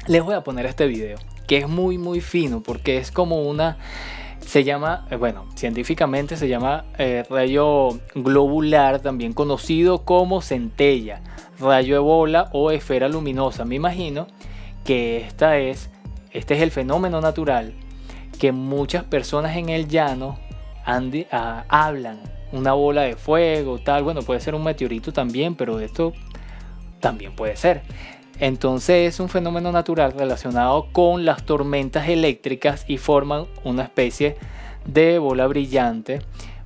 Les 0.06 0.22
voy 0.22 0.34
a 0.34 0.42
poner 0.42 0.66
este 0.66 0.86
video 0.86 1.18
que 1.50 1.56
es 1.56 1.68
muy 1.68 1.98
muy 1.98 2.20
fino 2.20 2.62
porque 2.62 2.98
es 2.98 3.10
como 3.10 3.42
una 3.42 3.76
se 4.38 4.62
llama, 4.62 5.08
eh, 5.10 5.16
bueno, 5.16 5.46
científicamente 5.56 6.36
se 6.36 6.46
llama 6.46 6.84
eh, 6.96 7.24
rayo 7.28 7.98
globular, 8.14 9.00
también 9.00 9.32
conocido 9.32 10.04
como 10.04 10.42
centella, 10.42 11.22
rayo 11.58 11.96
ebola 11.96 12.50
o 12.52 12.70
esfera 12.70 13.08
luminosa. 13.08 13.64
Me 13.64 13.74
imagino 13.74 14.28
que 14.84 15.16
esta 15.16 15.58
es, 15.58 15.90
este 16.30 16.54
es 16.54 16.62
el 16.62 16.70
fenómeno 16.70 17.20
natural 17.20 17.74
que 18.38 18.52
muchas 18.52 19.02
personas 19.02 19.56
en 19.56 19.70
el 19.70 19.88
llano 19.88 20.38
ah, 20.86 21.64
hablan. 21.68 22.20
Una 22.52 22.74
bola 22.74 23.02
de 23.02 23.16
fuego, 23.16 23.80
tal, 23.80 24.04
bueno, 24.04 24.22
puede 24.22 24.38
ser 24.38 24.54
un 24.54 24.62
meteorito 24.62 25.12
también, 25.12 25.56
pero 25.56 25.80
esto 25.80 26.12
también 27.00 27.34
puede 27.34 27.56
ser. 27.56 27.82
Entonces 28.40 29.14
es 29.14 29.20
un 29.20 29.28
fenómeno 29.28 29.70
natural 29.70 30.12
relacionado 30.12 30.88
con 30.92 31.24
las 31.24 31.44
tormentas 31.44 32.08
eléctricas 32.08 32.84
y 32.88 32.96
forman 32.96 33.44
una 33.64 33.82
especie 33.82 34.36
de 34.86 35.18
bola 35.18 35.46
brillante 35.46 36.20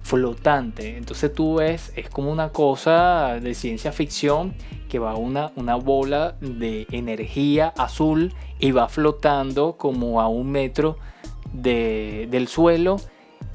flotante. 0.04 0.96
Entonces 0.96 1.32
tú 1.32 1.56
ves, 1.56 1.92
es 1.96 2.08
como 2.08 2.30
una 2.30 2.50
cosa 2.50 3.40
de 3.40 3.54
ciencia 3.54 3.90
ficción 3.90 4.54
que 4.88 5.00
va 5.00 5.16
una, 5.16 5.50
una 5.56 5.74
bola 5.74 6.36
de 6.40 6.86
energía 6.92 7.72
azul 7.76 8.32
y 8.60 8.70
va 8.70 8.88
flotando 8.88 9.76
como 9.76 10.20
a 10.20 10.28
un 10.28 10.52
metro 10.52 10.98
del 11.52 12.46
suelo. 12.46 12.96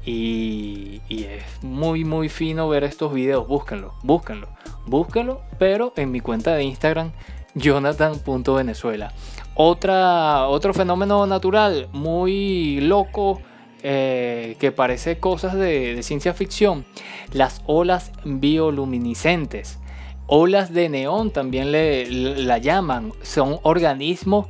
Y, 0.04 1.02
y, 1.08 1.24
es 1.24 1.62
muy 1.62 2.04
muy 2.04 2.28
fino 2.30 2.68
ver 2.68 2.84
estos 2.84 3.12
videos. 3.12 3.46
Búscanlo, 3.46 3.94
búscanlo, 4.02 4.48
búscanlo. 4.86 5.42
Pero 5.58 5.92
en 5.96 6.10
mi 6.10 6.20
cuenta 6.20 6.54
de 6.54 6.64
Instagram 6.64 7.12
Jonathan.venezuela. 7.54 9.12
Otra, 9.54 10.48
otro 10.48 10.72
fenómeno 10.72 11.26
natural 11.26 11.88
muy 11.92 12.80
loco 12.80 13.40
eh, 13.82 14.56
que 14.58 14.72
parece 14.72 15.18
cosas 15.18 15.54
de, 15.54 16.02
ciencia 16.02 16.34
ficción, 16.34 16.84
las 17.32 17.62
olas 17.66 18.12
bioluminiscentes. 18.24 19.78
Olas 20.26 20.72
de 20.72 20.88
neón 20.88 21.30
también 21.30 21.72
le, 21.72 22.08
la 22.10 22.58
llaman. 22.58 23.12
Son 23.22 23.58
organismos, 23.62 24.46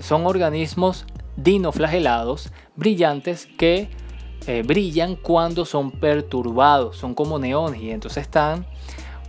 son 0.00 0.26
organismos 0.26 1.06
dinoflagelados 1.36 2.50
brillantes 2.76 3.46
que 3.46 3.88
eh, 4.46 4.62
brillan 4.66 5.16
cuando 5.16 5.64
son 5.64 5.92
perturbados. 5.92 6.96
Son 6.96 7.14
como 7.14 7.38
neones 7.38 7.80
y 7.82 7.90
entonces 7.90 8.22
están, 8.22 8.66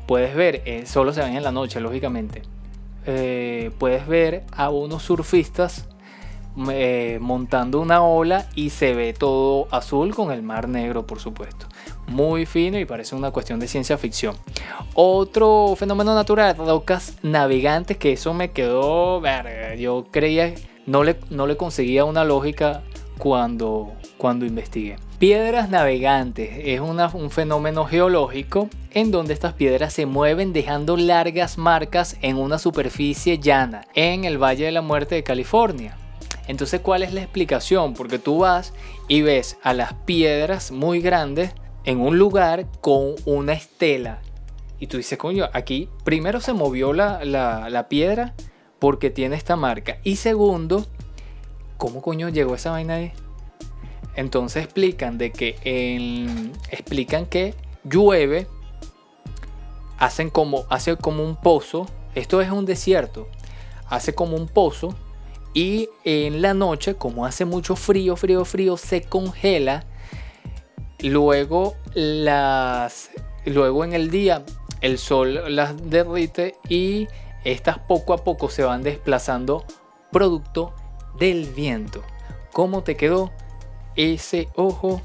puedes 0.07 0.35
ver, 0.35 0.63
eh, 0.65 0.85
solo 0.85 1.13
se 1.13 1.21
ven 1.21 1.35
en 1.35 1.43
la 1.43 1.51
noche, 1.51 1.79
lógicamente 1.79 2.41
eh, 3.07 3.71
puedes 3.79 4.05
ver 4.05 4.43
a 4.51 4.69
unos 4.69 5.03
surfistas 5.03 5.87
eh, 6.71 7.19
montando 7.21 7.79
una 7.79 8.01
ola 8.03 8.47
y 8.53 8.71
se 8.71 8.93
ve 8.93 9.13
todo 9.13 9.67
azul 9.71 10.13
con 10.13 10.31
el 10.31 10.43
mar 10.43 10.67
negro, 10.67 11.07
por 11.07 11.19
supuesto. 11.19 11.67
Muy 12.07 12.45
fino 12.45 12.77
y 12.77 12.85
parece 12.85 13.15
una 13.15 13.31
cuestión 13.31 13.59
de 13.59 13.67
ciencia 13.67 13.97
ficción. 13.97 14.35
Otro 14.93 15.75
fenómeno 15.77 16.15
natural, 16.15 16.57
rocas 16.57 17.17
navegantes, 17.21 17.97
que 17.97 18.11
eso 18.11 18.33
me 18.33 18.51
quedó, 18.51 19.21
yo 19.77 20.07
creía, 20.11 20.53
no 20.85 21.03
le, 21.03 21.17
no 21.29 21.47
le 21.47 21.55
conseguía 21.55 22.03
una 22.03 22.25
lógica 22.25 22.83
cuando, 23.17 23.93
cuando 24.17 24.45
investigué. 24.45 24.97
Piedras 25.19 25.67
navegantes 25.71 26.51
es 26.53 26.79
un 26.79 27.31
fenómeno 27.31 27.85
geológico 27.85 28.69
en 28.91 29.09
donde 29.09 29.33
estas 29.33 29.53
piedras 29.53 29.91
se 29.91 30.05
mueven 30.05 30.53
dejando 30.53 30.95
largas 30.95 31.57
marcas 31.57 32.17
en 32.21 32.37
una 32.37 32.59
superficie 32.59 33.39
llana 33.39 33.87
en 33.95 34.25
el 34.25 34.37
Valle 34.37 34.65
de 34.65 34.71
la 34.71 34.83
Muerte 34.83 35.15
de 35.15 35.23
California. 35.23 35.97
Entonces, 36.47 36.81
¿cuál 36.81 37.01
es 37.01 37.13
la 37.13 37.23
explicación? 37.23 37.95
Porque 37.95 38.19
tú 38.19 38.37
vas 38.39 38.75
y 39.07 39.23
ves 39.23 39.57
a 39.63 39.73
las 39.73 39.95
piedras 39.95 40.71
muy 40.71 41.01
grandes 41.01 41.49
en 41.83 41.99
un 41.99 42.19
lugar 42.19 42.67
con 42.79 43.15
una 43.25 43.53
estela. 43.53 44.19
Y 44.79 44.85
tú 44.85 44.97
dices, 44.97 45.17
coño, 45.17 45.49
aquí 45.51 45.89
primero 46.03 46.39
se 46.41 46.53
movió 46.53 46.93
la, 46.93 47.25
la 47.25 47.89
piedra 47.89 48.35
porque 48.77 49.09
tiene 49.09 49.35
esta 49.35 49.55
marca. 49.55 49.97
Y 50.03 50.17
segundo, 50.17 50.85
¿cómo 51.77 52.03
coño 52.03 52.29
llegó 52.29 52.53
esa 52.53 52.69
vaina 52.69 52.97
ahí? 52.97 53.13
Entonces 54.17 54.65
explican 54.65 55.19
de 55.19 55.31
que 55.31 56.51
explican 56.71 57.27
que 57.27 57.53
llueve, 57.83 58.47
hacen 59.99 60.31
como, 60.31 60.65
hace 60.69 60.97
como 60.97 61.23
un 61.23 61.35
pozo, 61.35 61.85
esto 62.15 62.41
es 62.41 62.49
un 62.49 62.65
desierto, 62.65 63.29
hace 63.87 64.15
como 64.15 64.35
un 64.35 64.47
pozo 64.47 64.95
y 65.53 65.89
en 66.03 66.41
la 66.41 66.55
noche, 66.55 66.95
como 66.95 67.27
hace 67.27 67.45
mucho 67.45 67.75
frío, 67.75 68.15
frío, 68.15 68.43
frío, 68.43 68.75
se 68.75 69.03
congela. 69.03 69.85
Luego 70.99 71.75
las, 71.93 73.11
luego 73.45 73.85
en 73.85 73.93
el 73.93 74.09
día 74.09 74.43
el 74.81 74.97
sol 74.97 75.55
las 75.55 75.89
derrite 75.91 76.55
y 76.69 77.07
estas 77.43 77.77
poco 77.77 78.13
a 78.13 78.23
poco 78.23 78.49
se 78.49 78.63
van 78.63 78.81
desplazando 78.81 79.63
producto 80.11 80.73
del 81.19 81.45
viento. 81.45 82.01
¿Cómo 82.51 82.81
te 82.81 82.97
quedó? 82.97 83.31
Ese 83.97 84.47
ojo. 84.55 85.01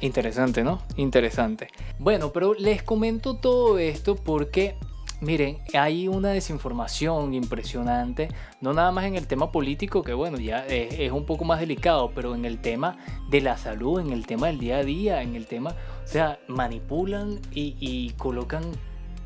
Interesante, 0.00 0.64
¿no? 0.64 0.82
Interesante. 0.96 1.68
Bueno, 1.98 2.32
pero 2.32 2.54
les 2.54 2.82
comento 2.82 3.36
todo 3.36 3.78
esto 3.78 4.16
porque, 4.16 4.76
miren, 5.20 5.58
hay 5.74 6.08
una 6.08 6.30
desinformación 6.30 7.32
impresionante, 7.32 8.28
no 8.60 8.74
nada 8.74 8.90
más 8.92 9.04
en 9.06 9.16
el 9.16 9.26
tema 9.26 9.52
político, 9.52 10.02
que 10.02 10.12
bueno, 10.12 10.38
ya 10.38 10.66
es, 10.66 11.12
un 11.12 11.24
poco 11.24 11.44
más 11.44 11.60
delicado, 11.60 12.10
pero 12.14 12.34
en 12.34 12.44
el 12.44 12.60
tema 12.60 12.98
de 13.30 13.40
la 13.40 13.56
salud, 13.56 14.00
en 14.00 14.12
el 14.12 14.26
tema 14.26 14.48
del 14.48 14.58
día 14.58 14.78
a 14.78 14.84
día, 14.84 15.22
en 15.22 15.34
el 15.34 15.46
tema, 15.46 15.70
o 16.04 16.08
sea, 16.08 16.38
manipulan 16.48 17.40
y, 17.52 18.10
colocan 18.18 18.64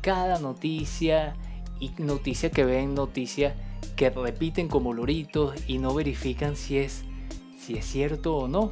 cada 0.01 0.39
noticia 0.39 1.35
y 1.79 1.91
noticia 1.97 2.49
que 2.49 2.63
ven, 2.63 2.95
noticia 2.95 3.55
que 3.95 4.09
repiten 4.09 4.67
como 4.67 4.93
loritos 4.93 5.53
y 5.67 5.79
no 5.79 5.93
verifican 5.93 6.55
si 6.55 6.77
es 6.77 7.03
si 7.61 7.75
es 7.75 7.85
cierto 7.85 8.35
o 8.35 8.47
no. 8.47 8.71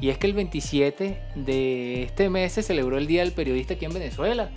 Y 0.00 0.10
es 0.10 0.18
que 0.18 0.26
el 0.26 0.34
27 0.34 1.22
de 1.36 2.02
este 2.02 2.28
mes 2.28 2.52
se 2.52 2.62
celebró 2.62 2.98
el 2.98 3.06
Día 3.06 3.22
del 3.22 3.32
Periodista 3.32 3.74
aquí 3.74 3.84
en 3.84 3.94
Venezuela. 3.94 4.50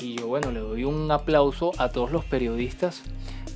Y 0.00 0.16
yo, 0.16 0.26
bueno, 0.26 0.50
le 0.50 0.60
doy 0.60 0.84
un 0.84 1.10
aplauso 1.10 1.72
a 1.78 1.90
todos 1.90 2.10
los 2.10 2.24
periodistas, 2.24 3.02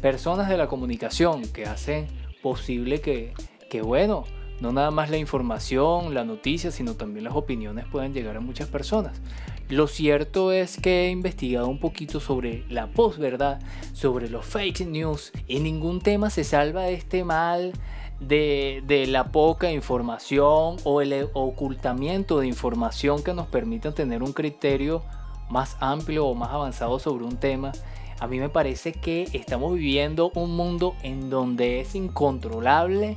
personas 0.01 0.49
de 0.49 0.57
la 0.57 0.69
comunicación 0.69 1.43
que 1.43 1.67
hacen 1.67 2.07
posible 2.43 3.01
que, 3.01 3.33
que 3.71 3.83
bueno, 3.83 4.25
no 4.61 4.73
nada 4.73 4.91
más 4.91 5.11
la 5.11 5.17
información, 5.17 6.15
la 6.15 6.25
noticia, 6.25 6.71
sino 6.71 6.95
también 6.95 7.25
las 7.25 7.35
opiniones 7.35 7.87
pueden 7.87 8.13
llegar 8.13 8.37
a 8.37 8.41
muchas 8.41 8.69
personas. 8.69 9.21
Lo 9.69 9.87
cierto 9.87 10.51
es 10.53 10.81
que 10.81 11.07
he 11.07 11.11
investigado 11.11 11.69
un 11.69 11.79
poquito 11.79 12.21
sobre 12.21 12.65
la 12.71 12.87
posverdad, 12.87 13.61
sobre 13.93 14.31
los 14.31 14.47
fake 14.47 14.87
news 14.87 15.33
y 15.47 15.61
ningún 15.61 16.01
tema 16.01 16.31
se 16.31 16.43
salva 16.43 16.85
de 16.85 16.95
este 16.95 17.23
mal 17.23 17.73
de, 18.21 19.05
la 19.09 19.25
poca 19.25 19.71
información 19.71 20.77
o 20.85 21.01
el 21.01 21.29
ocultamiento 21.33 22.41
de 22.41 22.47
información 22.47 23.23
que 23.23 23.35
nos 23.35 23.47
permitan 23.47 23.95
tener 23.95 24.23
un 24.23 24.33
criterio 24.33 25.03
más 25.49 25.77
amplio 25.81 26.27
o 26.27 26.35
más 26.35 26.51
avanzado 26.51 26.99
sobre 26.99 27.25
un 27.25 27.37
tema. 27.37 27.73
A 28.21 28.27
mí 28.27 28.41
me 28.41 28.49
parece 28.49 28.93
que 28.93 29.29
estamos 29.33 29.75
viviendo 29.75 30.33
un 30.35 30.57
mundo 30.57 30.95
en 31.03 31.31
donde 31.31 31.81
es 31.81 31.95
incontrolable 31.95 33.17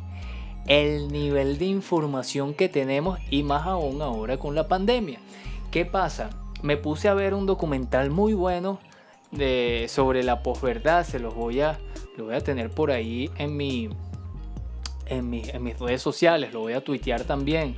el 0.68 1.12
nivel 1.12 1.58
de 1.58 1.66
información 1.66 2.54
que 2.54 2.70
tenemos 2.70 3.20
y 3.32 3.42
más 3.42 3.66
aún 3.66 4.02
ahora 4.02 4.38
con 4.38 4.54
la 4.54 4.68
pandemia. 4.68 5.20
¿Qué 5.72 5.86
pasa? 5.86 6.30
Me 6.62 6.78
puse 6.78 7.08
a 7.10 7.16
ver 7.16 7.34
un 7.34 7.48
documental 7.48 8.12
muy 8.12 8.34
bueno 8.34 8.80
de, 9.32 9.88
sobre 9.90 10.24
la 10.24 10.44
posverdad, 10.44 11.04
se 11.04 11.18
los 11.18 11.34
voy 11.34 11.62
a, 11.62 11.80
lo 12.16 12.26
voy 12.26 12.36
a 12.36 12.42
tener 12.42 12.70
por 12.70 12.92
ahí 12.92 13.32
en 13.38 13.58
mi, 13.58 13.90
en, 15.12 15.30
mis 15.30 15.80
redes 15.80 16.02
sociales, 16.02 16.54
lo 16.54 16.62
voy 16.62 16.74
a 16.74 16.84
tuitear 16.84 17.24
también. 17.24 17.76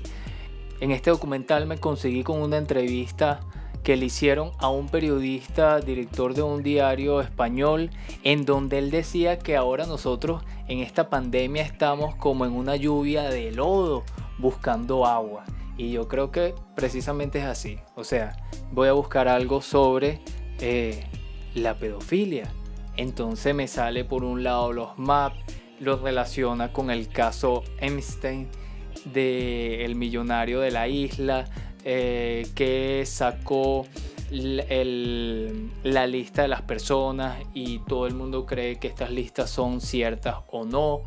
En 0.79 0.91
este 0.91 1.09
documental 1.09 1.65
me 1.65 1.77
conseguí 1.77 2.23
con 2.23 2.41
una 2.41 2.57
entrevista 2.57 3.41
que 3.83 3.97
le 3.97 4.05
hicieron 4.05 4.51
a 4.59 4.69
un 4.69 4.87
periodista, 4.87 5.79
director 5.79 6.33
de 6.33 6.41
un 6.41 6.63
diario 6.63 7.19
español, 7.21 7.89
en 8.23 8.45
donde 8.45 8.79
él 8.79 8.91
decía 8.91 9.39
que 9.39 9.57
ahora 9.57 9.85
nosotros 9.85 10.43
en 10.67 10.79
esta 10.79 11.09
pandemia 11.09 11.63
estamos 11.63 12.15
como 12.15 12.45
en 12.45 12.53
una 12.53 12.75
lluvia 12.77 13.23
de 13.23 13.51
lodo 13.51 14.03
buscando 14.37 15.05
agua. 15.05 15.43
Y 15.75 15.91
yo 15.91 16.07
creo 16.07 16.31
que 16.31 16.53
precisamente 16.75 17.39
es 17.39 17.45
así. 17.45 17.79
O 17.95 18.03
sea, 18.03 18.37
voy 18.71 18.87
a 18.87 18.93
buscar 18.93 19.27
algo 19.27 19.61
sobre 19.61 20.21
eh, 20.59 21.05
la 21.55 21.73
pedofilia. 21.75 22.53
Entonces 22.95 23.55
me 23.55 23.67
sale 23.67 24.05
por 24.05 24.23
un 24.23 24.43
lado 24.43 24.71
los 24.71 24.97
maps, 24.97 25.37
los 25.83 26.01
relaciona 26.01 26.71
con 26.71 26.89
el 26.89 27.09
caso 27.09 27.63
Einstein 27.79 28.47
de 29.05 29.85
el 29.85 29.95
millonario 29.95 30.59
de 30.59 30.71
la 30.71 30.87
isla, 30.87 31.45
eh, 31.83 32.47
que 32.55 33.03
sacó 33.05 33.85
la 34.31 36.07
lista 36.07 36.41
de 36.41 36.47
las 36.47 36.63
personas 36.63 37.37
y 37.53 37.79
todo 37.79 38.07
el 38.07 38.15
mundo 38.15 38.45
cree 38.45 38.79
que 38.79 38.87
estas 38.87 39.11
listas 39.11 39.49
son 39.49 39.81
ciertas 39.81 40.37
o 40.51 40.65
no. 40.65 41.01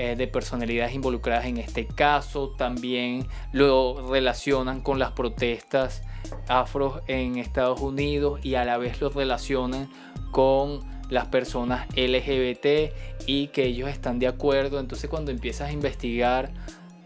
Eh, 0.00 0.14
de 0.14 0.28
personalidades 0.28 0.94
involucradas 0.94 1.46
en 1.46 1.56
este 1.56 1.84
caso. 1.84 2.50
También 2.56 3.26
lo 3.50 4.08
relacionan 4.08 4.80
con 4.80 5.00
las 5.00 5.10
protestas 5.10 6.02
afro 6.46 7.00
en 7.06 7.36
Estados 7.38 7.80
Unidos 7.80 8.40
y 8.44 8.54
a 8.54 8.64
la 8.64 8.78
vez 8.78 9.00
lo 9.00 9.10
relacionan 9.10 9.88
con 10.30 10.80
las 11.10 11.26
personas 11.28 11.86
LGBT 11.96 12.92
y 13.26 13.48
que 13.48 13.64
ellos 13.64 13.88
están 13.88 14.18
de 14.18 14.26
acuerdo. 14.26 14.78
Entonces 14.80 15.08
cuando 15.08 15.30
empiezas 15.30 15.68
a 15.68 15.72
investigar 15.72 16.50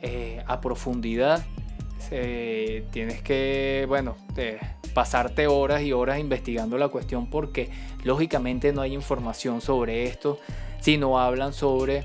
eh, 0.03 0.43
a 0.47 0.61
profundidad, 0.61 1.45
tienes 2.91 3.23
que, 3.23 3.87
bueno, 3.89 4.17
pasarte 4.93 5.47
horas 5.47 5.83
y 5.83 5.93
horas 5.93 6.19
investigando 6.19 6.79
la 6.79 6.89
cuestión 6.89 7.27
porque 7.27 7.71
lógicamente 8.05 8.73
no 8.73 8.83
hay 8.83 8.95
información 8.95 9.61
sobre 9.61 10.05
esto, 10.05 10.39
sino 10.81 11.19
hablan 11.19 11.53
sobre 11.53 12.05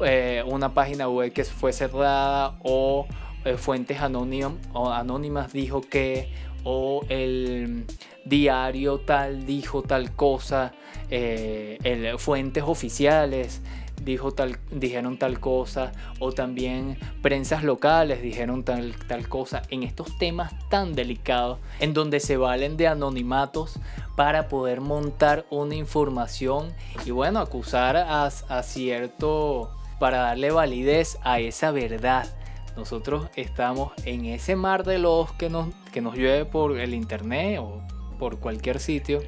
eh, 0.00 0.42
una 0.46 0.74
página 0.74 1.08
web 1.08 1.32
que 1.32 1.44
fue 1.44 1.72
cerrada 1.72 2.58
o 2.62 3.06
eh, 3.44 3.56
fuentes 3.56 4.00
anónimas 4.00 5.52
dijo 5.52 5.80
que 5.80 6.32
o 6.64 7.04
el 7.08 7.84
diario 8.24 8.98
tal 9.00 9.46
dijo 9.46 9.82
tal 9.82 10.14
cosa, 10.14 10.72
eh, 11.10 11.78
el, 11.82 12.18
fuentes 12.18 12.64
oficiales 12.66 13.60
dijo 14.04 14.32
tal, 14.32 14.58
dijeron 14.70 15.18
tal 15.18 15.40
cosa, 15.40 15.92
o 16.18 16.32
también 16.32 16.98
prensas 17.22 17.62
locales 17.62 18.22
dijeron 18.22 18.64
tal, 18.64 18.94
tal 19.06 19.28
cosa, 19.28 19.62
en 19.70 19.82
estos 19.82 20.18
temas 20.18 20.52
tan 20.68 20.94
delicados, 20.94 21.58
en 21.80 21.94
donde 21.94 22.20
se 22.20 22.36
valen 22.36 22.76
de 22.76 22.88
anonimatos 22.88 23.78
para 24.16 24.48
poder 24.48 24.80
montar 24.80 25.46
una 25.50 25.74
información 25.74 26.72
y 27.06 27.10
bueno, 27.10 27.40
acusar 27.40 27.96
a, 27.96 28.24
a 28.24 28.62
cierto 28.62 29.70
para 29.98 30.18
darle 30.18 30.50
validez 30.50 31.18
a 31.22 31.38
esa 31.38 31.70
verdad. 31.70 32.26
Nosotros 32.76 33.28
estamos 33.36 33.92
en 34.04 34.24
ese 34.24 34.56
mar 34.56 34.84
de 34.84 34.98
los 34.98 35.32
que 35.32 35.50
nos, 35.50 35.74
que 35.92 36.00
nos 36.00 36.14
llueve 36.14 36.44
por 36.44 36.78
el 36.78 36.94
internet 36.94 37.58
o 37.60 37.82
por 38.18 38.38
cualquier 38.38 38.80
sitio, 38.80 39.22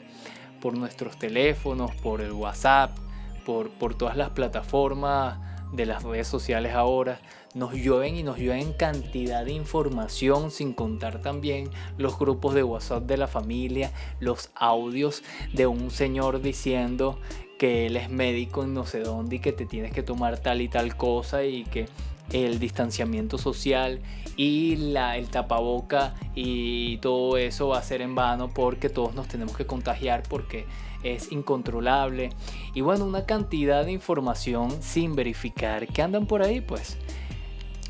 por 0.61 0.77
nuestros 0.77 1.19
teléfonos, 1.19 1.95
por 1.97 2.21
el 2.21 2.33
WhatsApp, 2.33 2.97
por, 3.45 3.71
por 3.71 3.95
todas 3.95 4.17
las 4.17 4.31
plataformas 4.31 5.39
de 5.73 5.87
las 5.87 6.03
redes 6.03 6.29
sociales 6.29 6.75
ahora, 6.75 7.21
nos 7.55 7.75
llueven 7.75 8.17
y 8.17 8.23
nos 8.23 8.39
llueven 8.39 8.73
cantidad 8.73 9.45
de 9.45 9.53
información, 9.53 10.51
sin 10.51 10.73
contar 10.73 11.21
también 11.21 11.71
los 11.99 12.19
grupos 12.19 12.55
de 12.55 12.63
WhatsApp 12.63 13.05
de 13.05 13.17
la 13.17 13.29
familia, 13.29 13.93
los 14.21 14.51
audios 14.55 15.23
de 15.53 15.67
un 15.67 15.91
señor 15.91 16.41
diciendo 16.41 17.19
que 17.59 17.87
él 17.87 17.97
es 17.97 18.11
médico 18.11 18.65
en 18.65 18.75
no 18.75 18.87
sé 18.87 19.01
dónde 19.01 19.37
y 19.37 19.39
que 19.39 19.53
te 19.53 19.67
tienes 19.67 19.93
que 19.93 20.03
tomar 20.03 20.39
tal 20.39 20.61
y 20.61 20.69
tal 20.69 20.97
cosa 20.97 21.45
y 21.45 21.65
que 21.65 21.87
el 22.33 22.59
distanciamiento 22.59 23.39
social 23.39 24.01
y 24.37 24.77
la, 24.77 25.17
el 25.17 25.29
tapaboca 25.29 26.15
y 26.35 26.99
todo 26.99 27.37
eso 27.37 27.69
va 27.69 27.79
a 27.79 27.83
ser 27.83 28.01
en 28.03 28.15
vano 28.15 28.49
porque 28.53 28.89
todos 28.89 29.15
nos 29.15 29.29
tenemos 29.29 29.57
que 29.57 29.67
contagiar 29.67 30.23
porque 30.29 30.67
es 31.03 31.31
incontrolable. 31.33 32.31
Y 32.75 32.81
bueno 32.81 33.05
una 33.05 33.27
cantidad 33.27 33.85
de 33.85 33.93
información 33.93 34.71
sin 34.83 35.15
verificar. 35.15 35.87
Que 35.87 36.03
andan 36.03 36.27
por 36.27 36.43
ahí 36.43 36.61
pues 36.61 36.99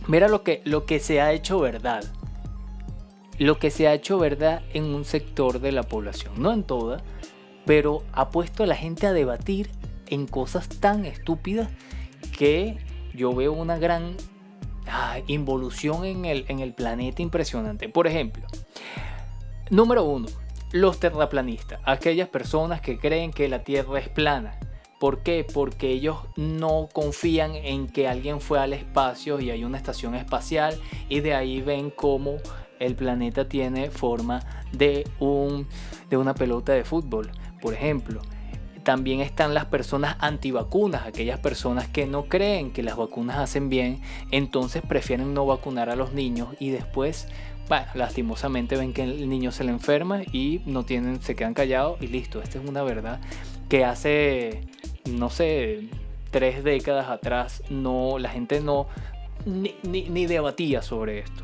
mira 0.08 0.28
lo 0.28 0.42
que, 0.42 0.60
lo 0.64 0.84
que 0.84 1.00
se 1.00 1.20
ha 1.20 1.32
hecho 1.32 1.60
verdad. 1.60 2.04
Lo 3.38 3.58
que 3.58 3.70
se 3.70 3.88
ha 3.88 3.94
hecho 3.94 4.18
verdad 4.18 4.62
en 4.72 4.84
un 4.84 5.04
sector 5.04 5.60
de 5.60 5.72
la 5.72 5.82
población. 5.84 6.34
No 6.38 6.52
en 6.52 6.62
toda 6.64 7.02
pero 7.64 8.04
ha 8.12 8.30
puesto 8.30 8.62
a 8.62 8.66
la 8.66 8.76
gente 8.76 9.06
a 9.06 9.12
debatir 9.12 9.70
en 10.06 10.26
cosas 10.26 10.68
tan 10.68 11.06
estúpidas 11.06 11.70
que 12.36 12.76
yo 13.14 13.32
veo 13.32 13.52
una 13.52 13.78
gran 13.78 14.16
ah, 14.86 15.18
involución 15.26 16.04
en 16.04 16.24
el, 16.24 16.74
planeta 16.74 17.22
impresionante. 17.22 17.88
Por 17.88 18.06
ejemplo, 18.06 18.46
número 19.70 20.04
uno, 20.04 20.28
los 20.72 20.98
terraplanistas, 20.98 21.80
aquellas 21.84 22.28
personas 22.28 22.80
que 22.80 22.98
creen 22.98 23.32
que 23.32 23.48
la 23.48 23.64
Tierra 23.64 23.98
es 23.98 24.08
plana. 24.08 24.58
¿Por 25.00 25.22
qué? 25.22 25.46
Porque 25.52 25.90
ellos 25.90 26.18
no 26.36 26.88
confían 26.92 27.54
en 27.54 27.88
que 27.88 28.08
alguien 28.08 28.40
fue 28.40 28.58
al 28.58 28.72
espacio 28.72 29.40
y 29.40 29.50
hay 29.50 29.64
una 29.64 29.76
estación 29.76 30.14
espacial 30.14 30.80
y 31.08 31.20
de 31.20 31.34
ahí 31.34 31.60
ven 31.60 31.90
cómo 31.90 32.36
el 32.78 32.94
planeta 32.94 33.48
tiene 33.48 33.90
forma 33.90 34.40
de 34.72 35.04
una 36.10 36.34
pelota 36.34 36.72
de 36.72 36.84
fútbol 36.84 37.30
por 37.64 37.72
ejemplo. 37.72 38.20
También 38.84 39.20
están 39.20 39.54
las 39.54 39.64
personas 39.64 40.16
antivacunas, 40.20 41.06
aquellas 41.06 41.40
personas 41.40 41.88
que 41.88 42.06
no 42.06 42.26
creen 42.26 42.70
que 42.70 42.82
las 42.82 42.98
vacunas 42.98 43.38
hacen 43.38 43.70
bien, 43.70 44.02
entonces 44.30 44.82
prefieren 44.86 45.32
no 45.32 45.46
vacunar 45.46 45.88
a 45.88 45.96
los 45.96 46.12
niños 46.12 46.48
y 46.60 46.68
después, 46.68 47.26
bueno, 47.68 47.86
lastimosamente 47.94 48.76
ven 48.76 48.92
que 48.92 49.04
el 49.04 49.28
niño 49.30 49.52
se 49.52 49.64
le 49.64 49.70
enferma 49.70 50.22
y 50.22 50.60
no 50.66 50.84
tienen, 50.84 51.22
se 51.22 51.34
quedan 51.34 51.54
callados 51.54 52.00
y 52.02 52.08
listo. 52.08 52.42
Esta 52.42 52.58
es 52.58 52.68
una 52.68 52.82
verdad 52.82 53.20
que 53.70 53.86
hace, 53.86 54.60
no 55.08 55.30
sé, 55.30 55.88
tres 56.30 56.62
décadas 56.62 57.08
atrás 57.08 57.62
no, 57.70 58.18
la 58.18 58.28
gente 58.28 58.60
no 58.60 58.86
ni, 59.46 59.74
ni 59.82 60.26
debatía 60.26 60.82
sobre 60.82 61.20
esto. 61.20 61.42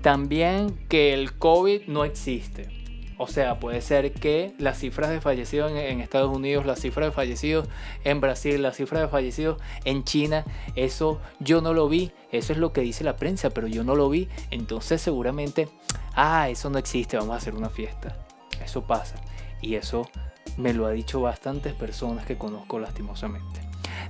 También 0.00 0.78
que 0.88 1.12
el 1.12 1.34
COVID 1.34 1.88
no 1.88 2.04
existe 2.04 2.83
o 3.18 3.26
sea, 3.26 3.60
puede 3.60 3.80
ser 3.80 4.12
que 4.12 4.54
las 4.58 4.78
cifras 4.78 5.10
de 5.10 5.20
fallecidos 5.20 5.70
en, 5.72 6.00
Estados 6.00 6.34
Unidos, 6.34 6.66
las 6.66 6.80
cifras 6.80 7.08
de 7.08 7.12
fallecidos 7.12 7.68
en 8.04 8.20
Brasil, 8.20 8.62
las 8.62 8.76
cifras 8.76 9.02
de 9.02 9.08
fallecidos 9.08 9.60
en 9.84 10.04
China, 10.04 10.44
eso 10.74 11.20
yo 11.38 11.60
no 11.60 11.72
lo 11.74 11.88
vi, 11.88 12.12
eso 12.32 12.52
es 12.52 12.58
lo 12.58 12.72
que 12.72 12.80
dice 12.80 13.04
la 13.04 13.16
prensa, 13.16 13.50
pero 13.50 13.66
yo 13.66 13.84
no 13.84 13.94
lo 13.94 14.08
vi, 14.08 14.28
entonces 14.50 15.00
seguramente, 15.00 15.68
ah, 16.14 16.48
eso 16.48 16.70
no 16.70 16.78
existe, 16.78 17.16
vamos 17.16 17.34
a 17.34 17.38
hacer 17.38 17.54
una 17.54 17.70
fiesta. 17.70 18.16
Eso 18.64 18.82
pasa. 18.82 19.16
Y 19.60 19.74
eso 19.76 20.08
me 20.56 20.72
lo 20.72 20.86
ha 20.86 20.90
dicho 20.90 21.20
bastantes 21.20 21.72
personas 21.74 22.26
que 22.26 22.36
conozco 22.36 22.78
lastimosamente. 22.78 23.60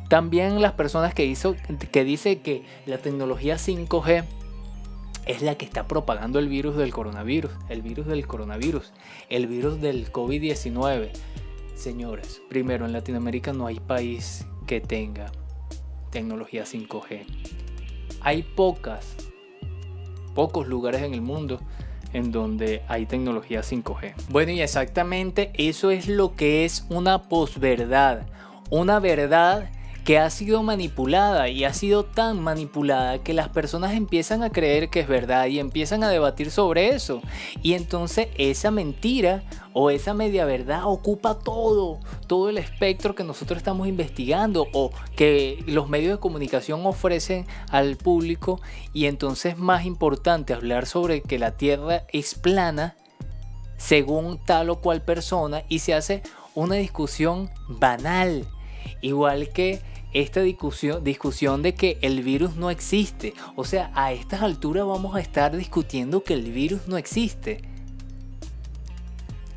También 0.08 0.60
las 0.60 0.72
personas 0.72 1.14
que, 1.14 1.24
hizo, 1.24 1.56
que 1.90 2.04
dice 2.04 2.40
que 2.40 2.64
la 2.86 2.98
tecnología 2.98 3.56
5G 3.56 4.24
es 5.26 5.42
la 5.42 5.56
que 5.56 5.64
está 5.64 5.86
propagando 5.86 6.38
el 6.38 6.48
virus 6.48 6.76
del 6.76 6.92
coronavirus, 6.92 7.52
el 7.68 7.82
virus 7.82 8.06
del 8.06 8.26
coronavirus, 8.26 8.92
el 9.28 9.46
virus 9.46 9.80
del 9.80 10.12
COVID-19. 10.12 11.10
Señores, 11.74 12.42
primero 12.48 12.86
en 12.86 12.92
Latinoamérica 12.92 13.52
no 13.52 13.66
hay 13.66 13.80
país 13.80 14.46
que 14.66 14.80
tenga 14.80 15.32
tecnología 16.10 16.64
5G. 16.64 17.24
Hay 18.20 18.42
pocas, 18.42 19.14
pocos 20.34 20.68
lugares 20.68 21.02
en 21.02 21.14
el 21.14 21.20
mundo 21.20 21.60
en 22.12 22.30
donde 22.30 22.82
hay 22.86 23.06
tecnología 23.06 23.60
5G. 23.60 24.14
Bueno, 24.30 24.52
y 24.52 24.60
exactamente 24.60 25.50
eso 25.54 25.90
es 25.90 26.06
lo 26.06 26.34
que 26.34 26.64
es 26.64 26.86
una 26.88 27.22
posverdad, 27.22 28.26
una 28.70 29.00
verdad 29.00 29.68
que 30.04 30.18
ha 30.18 30.28
sido 30.28 30.62
manipulada 30.62 31.48
y 31.48 31.64
ha 31.64 31.72
sido 31.72 32.04
tan 32.04 32.38
manipulada 32.40 33.22
que 33.22 33.32
las 33.32 33.48
personas 33.48 33.94
empiezan 33.94 34.42
a 34.42 34.50
creer 34.50 34.90
que 34.90 35.00
es 35.00 35.08
verdad 35.08 35.46
y 35.46 35.58
empiezan 35.58 36.04
a 36.04 36.10
debatir 36.10 36.50
sobre 36.50 36.90
eso. 36.90 37.22
Y 37.62 37.72
entonces 37.72 38.28
esa 38.36 38.70
mentira 38.70 39.42
o 39.72 39.88
esa 39.88 40.12
media 40.12 40.44
verdad 40.44 40.82
ocupa 40.84 41.38
todo, 41.38 42.00
todo 42.26 42.50
el 42.50 42.58
espectro 42.58 43.14
que 43.14 43.24
nosotros 43.24 43.56
estamos 43.56 43.88
investigando 43.88 44.68
o 44.74 44.92
que 45.16 45.64
los 45.66 45.88
medios 45.88 46.12
de 46.12 46.20
comunicación 46.20 46.84
ofrecen 46.84 47.46
al 47.70 47.96
público. 47.96 48.60
Y 48.92 49.06
entonces 49.06 49.56
más 49.56 49.86
importante 49.86 50.52
hablar 50.52 50.84
sobre 50.84 51.22
que 51.22 51.38
la 51.38 51.52
Tierra 51.52 52.04
es 52.12 52.34
plana 52.34 52.94
según 53.78 54.38
tal 54.44 54.68
o 54.68 54.80
cual 54.80 55.02
persona 55.02 55.62
y 55.68 55.78
se 55.78 55.94
hace 55.94 56.22
una 56.54 56.74
discusión 56.76 57.50
banal. 57.68 58.46
Igual 59.00 59.48
que 59.48 59.80
esta 60.14 60.40
discusión, 60.40 61.02
discusión 61.02 61.62
de 61.62 61.74
que 61.74 61.98
el 62.00 62.22
virus 62.22 62.54
no 62.54 62.70
existe. 62.70 63.34
O 63.56 63.64
sea, 63.64 63.90
a 63.94 64.12
estas 64.12 64.42
alturas 64.42 64.86
vamos 64.86 65.16
a 65.16 65.20
estar 65.20 65.54
discutiendo 65.56 66.22
que 66.22 66.34
el 66.34 66.52
virus 66.52 66.86
no 66.86 66.96
existe. 66.96 67.62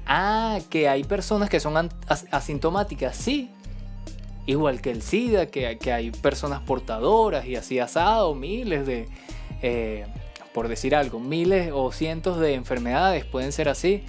Ah, 0.07 0.59
que 0.69 0.89
hay 0.89 1.03
personas 1.03 1.49
que 1.49 1.59
son 1.59 1.89
asintomáticas, 2.31 3.15
sí. 3.15 3.51
Igual 4.47 4.81
que 4.81 4.91
el 4.91 5.01
SIDA, 5.01 5.45
que, 5.45 5.77
hay 5.91 6.11
personas 6.11 6.61
portadoras 6.61 7.45
y 7.45 7.55
así 7.55 7.79
asado, 7.79 8.33
miles 8.33 8.87
de, 8.87 9.09
eh, 9.61 10.07
por 10.53 10.69
decir 10.69 10.95
algo, 10.95 11.19
miles 11.19 11.71
o 11.73 11.91
cientos 11.91 12.39
de 12.39 12.55
enfermedades 12.55 13.25
pueden 13.25 13.51
ser 13.51 13.69
así. 13.69 14.03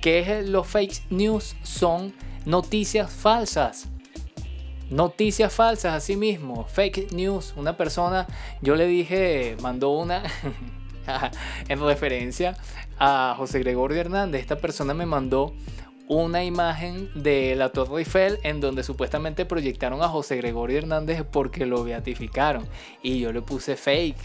Que 0.00 0.42
los 0.42 0.66
fake 0.66 1.10
news 1.10 1.54
son 1.62 2.12
noticias 2.44 3.12
falsas. 3.12 3.91
Noticias 4.92 5.50
falsas, 5.50 5.94
así 5.94 6.16
mismo. 6.16 6.66
Fake 6.66 7.12
news. 7.12 7.54
Una 7.56 7.78
persona, 7.78 8.26
yo 8.60 8.76
le 8.76 8.86
dije, 8.86 9.56
mandó 9.62 9.90
una 9.90 10.22
en 11.68 11.80
referencia 11.80 12.58
a 12.98 13.34
José 13.38 13.60
Gregorio 13.60 13.98
Hernández. 13.98 14.42
Esta 14.42 14.56
persona 14.56 14.92
me 14.92 15.06
mandó 15.06 15.54
una 16.08 16.44
imagen 16.44 17.08
de 17.14 17.56
la 17.56 17.70
Torre 17.70 18.00
Eiffel 18.00 18.38
en 18.42 18.60
donde 18.60 18.82
supuestamente 18.82 19.46
proyectaron 19.46 20.02
a 20.02 20.08
José 20.08 20.36
Gregorio 20.36 20.76
Hernández 20.76 21.24
porque 21.24 21.64
lo 21.64 21.84
beatificaron. 21.84 22.68
Y 23.02 23.18
yo 23.18 23.32
le 23.32 23.40
puse 23.40 23.76
fake. 23.76 24.18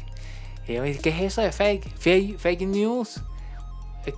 Y 0.68 0.98
¿qué 0.98 1.10
es 1.12 1.22
eso 1.22 1.42
de 1.42 1.54
fake? 1.54 1.88
Fake, 1.98 2.38
fake 2.38 2.68
news. 2.68 3.22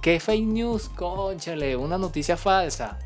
¿Qué 0.02 0.20
fake 0.20 0.46
news? 0.46 0.90
Conchale, 0.90 1.76
una 1.76 2.00
noticia 2.00 2.38
falsa. 2.38 2.98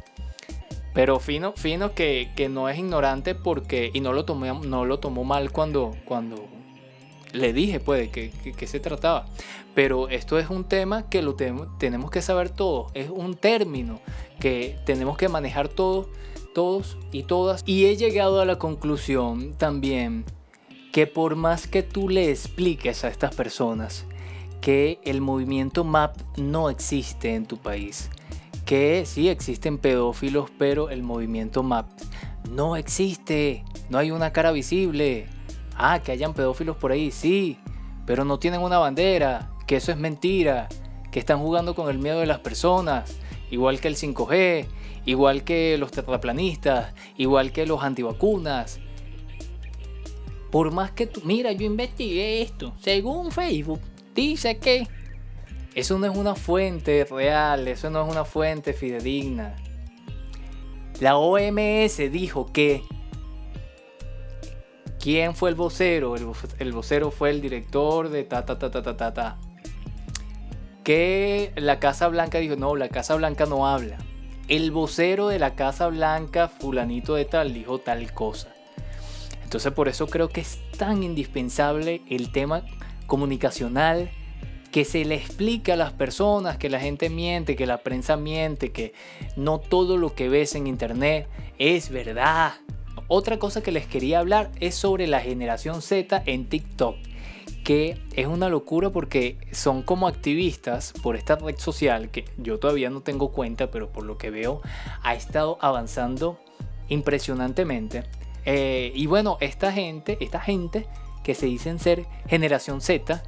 Pero 0.94 1.20
fino, 1.20 1.54
fino 1.54 1.94
que, 1.94 2.30
no 2.50 2.70
es 2.70 2.78
ignorante 2.78 3.36
porque. 3.36 3.90
Y 3.94 4.02
no 4.02 4.14
lo 4.14 4.26
tomó, 4.26 4.46
no 4.64 4.86
lo 4.86 5.00
tomó 5.00 5.24
mal 5.24 5.52
cuando, 5.52 5.96
cuando 6.06 6.46
le 7.32 7.52
dije, 7.52 7.80
pues, 7.80 8.10
que, 8.10 8.32
que, 8.32 8.68
se 8.68 8.80
trataba. 8.80 9.26
Pero 9.74 10.08
esto 10.10 10.38
es 10.38 10.50
un 10.50 10.66
tema 10.66 11.10
que 11.10 11.24
lo 11.24 11.36
tenemos 11.36 12.12
que 12.12 12.22
saber 12.22 12.50
todos. 12.50 12.92
Es 12.94 13.10
un 13.10 13.36
término 13.36 14.00
que 14.40 14.78
tenemos 14.86 15.18
que 15.18 15.30
manejar 15.30 15.68
todos, 15.68 16.08
todos 16.54 16.98
y 17.12 17.24
todas. 17.24 17.64
Y 17.66 17.86
he 17.86 17.98
llegado 17.98 18.40
a 18.40 18.46
la 18.46 18.60
conclusión 18.60 19.54
también 19.54 20.26
que 20.92 21.08
por 21.08 21.36
más 21.36 21.66
que 21.66 21.82
tú 21.82 22.08
le 22.08 22.30
expliques 22.30 23.04
a 23.04 23.08
estas 23.08 23.34
personas 23.34 24.06
que 24.62 25.00
el 25.04 25.22
movimiento 25.22 25.84
MAP 25.84 26.16
no 26.38 26.70
existe 26.70 27.34
en 27.34 27.48
tu 27.48 27.58
país, 27.58 28.12
que 28.74 29.06
sí 29.06 29.30
existen 29.30 29.78
pedófilos, 29.78 30.50
pero 30.58 30.90
el 30.90 31.04
movimiento 31.04 31.62
MAP 31.62 31.92
no 32.50 32.76
existe, 32.76 33.64
no 33.92 34.00
hay 34.00 34.10
una 34.10 34.34
cara 34.34 34.52
visible. 34.52 35.28
Ah, 35.76 36.02
que 36.04 36.12
hayan 36.12 36.34
pedófilos 36.34 36.76
por 36.78 36.92
ahí, 36.92 37.12
sí, 37.12 37.60
pero 38.08 38.26
no 38.26 38.40
tienen 38.40 38.62
una 38.62 38.80
bandera, 38.80 39.52
que 39.68 39.76
eso 39.76 39.92
es 39.92 39.98
mentira, 40.00 40.70
que 41.12 41.20
están 41.20 41.38
jugando 41.38 41.76
con 41.76 41.88
el 41.88 42.00
miedo 42.00 42.20
de 42.20 42.26
las 42.26 42.40
personas, 42.40 43.16
igual 43.52 43.80
que 43.80 43.90
el 43.90 43.96
5G, 43.96 44.66
igual 45.06 45.44
que 45.44 45.78
los 45.78 45.92
terraplanistas, 45.92 46.96
igual 47.16 47.52
que 47.52 47.68
los 47.68 47.84
antivacunas. 47.84 48.80
Por 50.50 50.72
más 50.72 50.90
que 50.90 51.06
tú, 51.06 51.22
mira, 51.26 51.52
yo 51.52 51.68
investigué 51.68 52.42
esto, 52.42 52.74
según 52.82 53.32
Facebook, 53.32 53.82
dice 54.16 54.58
que 54.58 54.88
eso 55.76 56.00
no 56.00 56.06
es 56.06 56.18
una 56.18 56.36
fuente 56.36 57.06
real, 57.06 57.68
eso 57.68 57.90
no 57.90 58.04
es 58.06 58.12
una 58.12 58.26
fuente 58.26 58.74
fidedigna. 58.74 59.56
La 61.00 61.18
OMS 61.18 61.98
dijo 62.12 62.52
que 62.52 62.84
¿Quién 65.04 65.36
fue 65.36 65.50
el 65.50 65.56
vocero? 65.56 66.16
El, 66.60 66.72
vocero 66.72 67.12
fue 67.12 67.30
el 67.30 67.42
director 67.42 68.08
de 68.08 68.24
ta 68.24 68.46
ta 68.46 68.58
ta 68.58 68.72
ta 68.72 68.82
ta 68.82 68.96
ta 68.96 69.14
ta. 69.14 69.38
Que 70.86 71.52
la 71.58 71.78
Casa 71.80 72.08
Blanca 72.08 72.38
dijo, 72.38 72.56
no, 72.56 72.78
la 72.78 72.88
Casa 72.88 73.16
Blanca 73.16 73.46
no 73.46 73.68
habla. 73.68 73.98
El 74.48 74.72
vocero 74.72 75.28
de 75.28 75.40
la 75.40 75.56
Casa 75.56 75.88
Blanca, 75.90 76.48
fulanito 76.48 77.16
de 77.16 77.26
tal, 77.26 77.54
dijo 77.54 77.80
tal 77.80 78.14
cosa. 78.14 78.56
Entonces 79.44 79.74
por 79.74 79.90
eso 79.90 80.08
creo 80.08 80.30
que 80.30 80.40
es 80.40 80.60
tan 80.78 81.04
indispensable 81.04 82.02
el 82.10 82.32
tema 82.32 82.64
comunicacional 83.06 84.10
que 84.74 84.86
se 84.86 85.06
le 85.06 85.14
explique 85.14 85.72
a 85.72 85.76
las 85.76 85.94
personas 85.94 86.58
que 86.58 86.68
la 86.68 86.80
gente 86.80 87.12
miente, 87.12 87.56
que 87.56 87.68
la 87.68 87.84
prensa 87.84 88.18
miente, 88.18 88.72
que 88.72 88.94
no 89.36 89.60
todo 89.60 89.98
lo 89.98 90.16
que 90.16 90.30
ves 90.30 90.56
en 90.56 90.66
internet 90.66 91.30
es 91.60 91.92
verdad. 91.92 92.54
Otra 93.08 93.38
cosa 93.38 93.62
que 93.62 93.72
les 93.72 93.86
quería 93.86 94.18
hablar 94.18 94.50
es 94.60 94.74
sobre 94.74 95.06
la 95.06 95.20
generación 95.20 95.84
Z 95.84 96.24
en 96.26 96.50
TikTok, 96.50 96.96
que 97.64 98.02
es 98.16 98.26
una 98.26 98.50
locura 98.50 98.90
porque 98.90 99.38
son 99.52 99.84
como 99.84 100.08
activistas 100.08 100.92
por 101.04 101.16
esta 101.16 101.36
red 101.36 101.60
social 101.60 102.10
que 102.10 102.26
yo 102.38 102.58
todavía 102.58 102.90
no 102.90 103.02
tengo 103.02 103.32
cuenta, 103.32 103.70
pero 103.70 103.92
por 103.92 104.06
lo 104.06 104.18
que 104.18 104.32
veo 104.32 104.64
ha 105.04 105.14
estado 105.14 105.60
avanzando 105.62 106.40
impresionantemente. 106.90 108.06
Eh, 108.44 108.92
y 108.96 109.06
bueno, 109.06 109.38
esta 109.40 109.72
gente, 109.72 110.18
esta 110.20 110.40
gente 110.40 110.88
que 111.24 111.36
se 111.36 111.46
dicen 111.46 111.78
ser 111.78 112.08
generación 112.28 112.82
Z, 112.82 113.22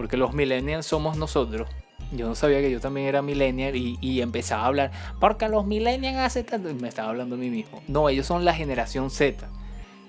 porque 0.00 0.16
los 0.16 0.32
millennials 0.32 0.86
somos 0.86 1.18
nosotros, 1.18 1.68
yo 2.10 2.26
no 2.26 2.34
sabía 2.34 2.62
que 2.62 2.70
yo 2.70 2.80
también 2.80 3.06
era 3.06 3.20
millennial 3.20 3.76
y, 3.76 4.22
empezaba 4.22 4.62
a 4.62 4.66
hablar, 4.68 4.92
porque 5.20 5.46
los 5.46 5.66
millennials 5.66 6.16
hace 6.16 6.42
tanto, 6.42 6.72
me 6.72 6.88
estaba 6.88 7.10
hablando 7.10 7.34
a 7.34 7.38
mí 7.38 7.50
mismo. 7.50 7.82
No, 7.86 8.08
ellos 8.08 8.24
son 8.24 8.46
la 8.46 8.54
generación 8.54 9.10
Z. 9.10 9.46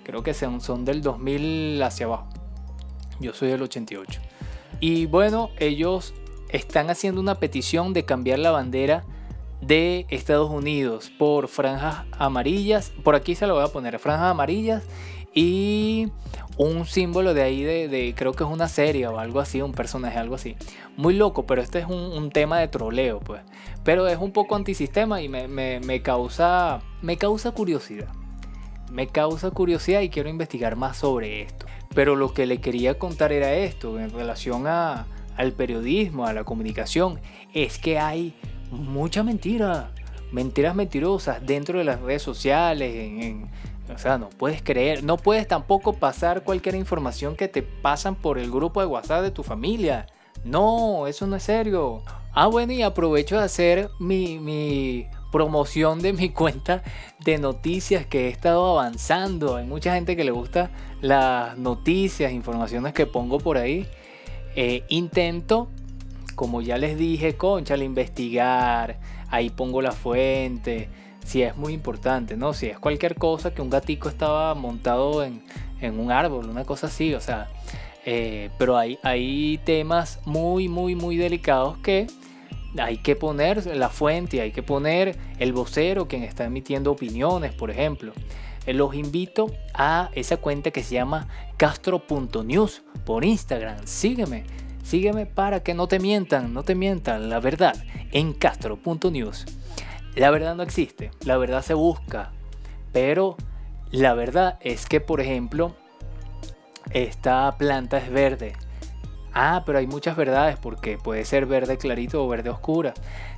Creo 0.05 0.23
que 0.23 0.33
son, 0.33 0.61
son 0.61 0.85
del 0.85 1.01
2000 1.01 1.83
hacia 1.83 2.05
abajo. 2.05 2.29
Yo 3.19 3.33
soy 3.33 3.49
del 3.49 3.63
88. 3.63 4.21
Y 4.79 5.07
bueno, 5.07 5.49
ellos 5.59 6.13
están 6.47 6.89
haciendo 6.89 7.19
una 7.19 7.35
petición 7.35 7.91
de 7.91 8.05
cambiar 8.05 8.39
la 8.39 8.51
bandera 8.51 9.03
de 9.59 10.05
Estados 10.07 10.49
Unidos 10.49 11.11
por 11.19 11.49
franjas 11.49 12.05
amarillas. 12.17 12.93
Por 13.03 13.15
aquí 13.15 13.35
se 13.35 13.45
lo 13.45 13.55
voy 13.55 13.65
a 13.65 13.67
poner, 13.67 13.99
franjas 13.99 14.31
amarillas 14.31 14.83
y 15.33 16.11
un 16.57 16.85
símbolo 16.85 17.33
de 17.33 17.41
ahí 17.41 17.63
de, 17.63 18.13
creo 18.15 18.33
que 18.33 18.43
es 18.43 18.49
una 18.49 18.67
serie 18.67 19.07
o 19.07 19.17
algo 19.17 19.39
así, 19.39 19.61
un 19.61 19.71
personaje, 19.71 20.17
algo 20.17 20.35
así. 20.35 20.55
Muy 20.97 21.15
loco, 21.15 21.45
pero 21.45 21.61
este 21.61 21.79
es 21.79 21.85
un, 21.87 22.29
tema 22.31 22.59
de 22.59 22.67
troleo, 22.67 23.19
pues. 23.19 23.41
Pero 23.83 24.07
es 24.07 24.17
un 24.17 24.31
poco 24.31 24.55
antisistema 24.55 25.21
y 25.21 25.29
me, 25.29 26.01
causa, 26.01 26.81
me 27.01 27.17
causa 27.17 27.51
curiosidad. 27.51 28.09
Me 28.91 29.07
causa 29.07 29.51
curiosidad 29.51 30.01
y 30.01 30.09
quiero 30.09 30.29
investigar 30.29 30.75
más 30.75 30.97
sobre 30.97 31.43
esto. 31.43 31.65
Pero 31.95 32.15
lo 32.15 32.33
que 32.33 32.45
le 32.45 32.59
quería 32.59 32.99
contar 32.99 33.31
era 33.31 33.53
esto, 33.53 33.99
en 33.99 34.11
relación 34.11 34.67
a, 34.67 35.07
al 35.37 35.53
periodismo, 35.53 36.25
a 36.25 36.33
la 36.33 36.43
comunicación, 36.43 37.19
es 37.53 37.79
que 37.79 37.99
hay 37.99 38.35
mucha 38.69 39.23
mentira, 39.23 39.91
mentiras 40.31 40.75
mentirosas 40.75 41.45
dentro 41.45 41.79
de 41.79 41.85
las 41.85 42.01
redes 42.01 42.21
sociales, 42.21 42.93
en 42.95 43.49
o 43.93 43.97
sea, 43.97 44.17
no 44.17 44.29
puedes 44.29 44.61
creer, 44.61 45.03
no 45.03 45.17
puedes 45.17 45.47
tampoco 45.47 45.93
pasar 45.93 46.43
cualquier 46.43 46.75
información 46.75 47.35
que 47.35 47.47
te 47.47 47.61
pasan 47.61 48.15
por 48.15 48.37
el 48.37 48.49
grupo 48.49 48.81
de 48.81 48.87
WhatsApp 48.87 49.23
de 49.23 49.31
tu 49.31 49.43
familia. 49.43 50.07
No, 50.43 51.07
eso 51.07 51.27
no 51.27 51.35
es 51.35 51.43
serio. 51.43 52.01
Ah, 52.33 52.47
bueno, 52.47 52.73
y 52.73 52.81
aprovecho 52.81 53.37
de 53.37 53.43
hacer 53.43 53.89
mi, 53.99 55.07
promoción 55.31 56.01
de 56.01 56.13
mi 56.13 56.29
cuenta 56.33 56.83
de 57.23 57.37
noticias 57.37 58.05
que 58.05 58.25
he 58.25 58.29
estado 58.29 58.79
avanzando. 58.79 59.55
Hay 59.55 59.65
mucha 59.65 59.93
gente 59.93 60.15
que 60.15 60.23
le 60.23 60.31
gusta 60.31 60.71
las 61.01 61.57
noticias, 61.57 62.31
informaciones 62.31 62.93
que 62.93 63.05
pongo 63.05 63.39
por 63.39 63.57
ahí. 63.57 63.87
Eh, 64.55 64.83
intento, 64.89 65.69
como 66.35 66.61
ya 66.61 66.77
les 66.77 66.97
dije, 66.97 67.35
concha, 67.35 67.77
investigar. 67.77 68.99
Ahí 69.29 69.49
pongo 69.49 69.81
la 69.81 69.91
fuente 69.91 70.89
si 71.25 71.43
es 71.43 71.55
muy 71.55 71.73
importante, 71.73 72.37
¿no? 72.37 72.53
Si 72.53 72.67
es 72.67 72.79
cualquier 72.79 73.15
cosa 73.15 73.53
que 73.53 73.61
un 73.61 73.69
gatico 73.69 74.09
estaba 74.09 74.53
montado 74.55 75.23
en, 75.23 75.41
un 75.81 76.11
árbol, 76.11 76.47
una 76.47 76.63
cosa 76.63 76.87
así, 76.87 77.13
o 77.15 77.19
sea, 77.19 77.47
eh, 78.05 78.49
pero 78.57 78.77
hay, 78.77 78.99
hay 79.01 79.59
temas 79.63 80.19
muy, 80.25 80.67
muy, 80.67 80.95
muy 80.95 81.17
delicados 81.17 81.77
que 81.79 82.07
hay 82.77 82.97
que 82.97 83.15
poner 83.15 83.65
la 83.75 83.89
fuente, 83.89 84.41
hay 84.41 84.51
que 84.51 84.63
poner 84.63 85.17
el 85.39 85.53
vocero 85.53 86.07
quien 86.07 86.23
está 86.23 86.45
emitiendo 86.45 86.91
opiniones, 86.91 87.53
por 87.53 87.71
ejemplo. 87.71 88.13
Eh, 88.65 88.73
los 88.73 88.93
invito 88.95 89.51
a 89.73 90.09
esa 90.13 90.37
cuenta 90.37 90.71
que 90.71 90.83
se 90.83 90.95
llama 90.95 91.27
castro.news 91.57 92.83
por 93.05 93.25
Instagram. 93.25 93.77
Sígueme, 93.85 94.45
sígueme 94.83 95.25
para 95.25 95.63
que 95.63 95.73
no 95.73 95.87
te 95.87 95.99
mientan, 95.99 96.53
no 96.53 96.63
te 96.63 96.75
mientan 96.75 97.29
la 97.29 97.39
verdad 97.39 97.75
en 98.11 98.33
castro.news. 98.33 99.45
La 100.15 100.29
verdad 100.29 100.55
no 100.55 100.63
existe, 100.63 101.11
la 101.23 101.37
verdad 101.37 101.61
se 101.61 101.73
busca, 101.73 102.31
pero 102.91 103.37
la 103.91 104.13
verdad 104.13 104.57
es 104.61 104.85
que, 104.85 104.99
por 104.99 105.21
ejemplo, 105.21 105.75
esta 106.91 107.55
planta 107.57 107.97
es 107.97 108.09
verde. 108.11 108.53
Ah, 109.33 109.63
pero 109.65 109.79
hay 109.79 109.87
muchas 109.87 110.17
verdades 110.17 110.57
porque 110.57 110.97
puede 110.97 111.23
ser 111.23 111.45
verde 111.45 111.77
clarito 111.77 112.23
o 112.23 112.27
verde 112.27 112.49
oscura. 112.49 112.93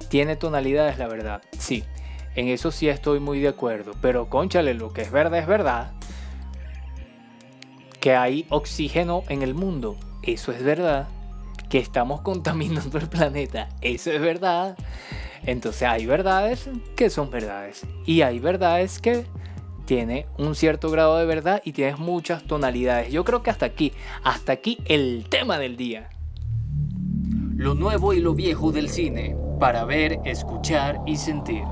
Tiene 0.10 0.36
tonalidades 0.36 0.98
la 0.98 1.08
verdad, 1.08 1.42
sí. 1.58 1.84
En 2.36 2.48
eso 2.48 2.72
sí 2.72 2.90
estoy 2.90 3.20
muy 3.20 3.40
de 3.40 3.50
acuerdo. 3.50 3.94
Pero 4.02 4.28
conchale, 4.30 4.74
lo 4.74 4.92
que 4.92 5.02
es 5.02 5.12
verde 5.12 5.38
es 5.40 5.46
verdad. 5.46 5.92
Que 8.00 8.16
hay 8.16 8.48
oxígeno 8.50 9.24
en 9.30 9.44
el 9.44 9.54
mundo, 9.54 9.98
eso 10.24 10.52
es 10.52 10.64
verdad. 10.64 11.08
Que 11.74 11.80
estamos 11.80 12.22
contaminando 12.22 13.00
el 13.00 13.10
planeta, 13.10 13.68
eso 13.82 14.12
es 14.12 14.22
verdad. 14.22 14.78
Entonces 15.44 15.82
hay 15.82 16.06
verdades 16.06 16.70
que 16.96 17.10
son 17.10 17.32
verdades 17.32 17.88
y 18.06 18.22
hay 18.22 18.38
verdades 18.38 19.00
que 19.00 19.26
tiene 19.86 20.28
un 20.38 20.54
cierto 20.54 20.92
grado 20.92 21.18
de 21.18 21.26
verdad 21.26 21.64
y 21.66 21.72
tienes 21.72 21.98
muchas 21.98 22.44
tonalidades. 22.44 23.12
Yo 23.12 23.24
creo 23.24 23.42
que 23.42 23.50
hasta 23.50 23.66
aquí, 23.66 23.92
hasta 24.24 24.52
aquí 24.52 24.78
el 24.86 25.26
tema 25.32 25.58
del 25.58 25.76
día. 25.76 26.12
Lo 27.56 27.74
nuevo 27.74 28.14
y 28.14 28.20
lo 28.20 28.36
viejo 28.36 28.72
del 28.72 28.88
cine, 28.88 29.36
para 29.60 29.84
ver, 29.84 30.20
escuchar 30.26 31.02
y 31.08 31.18
sentir. 31.18 31.64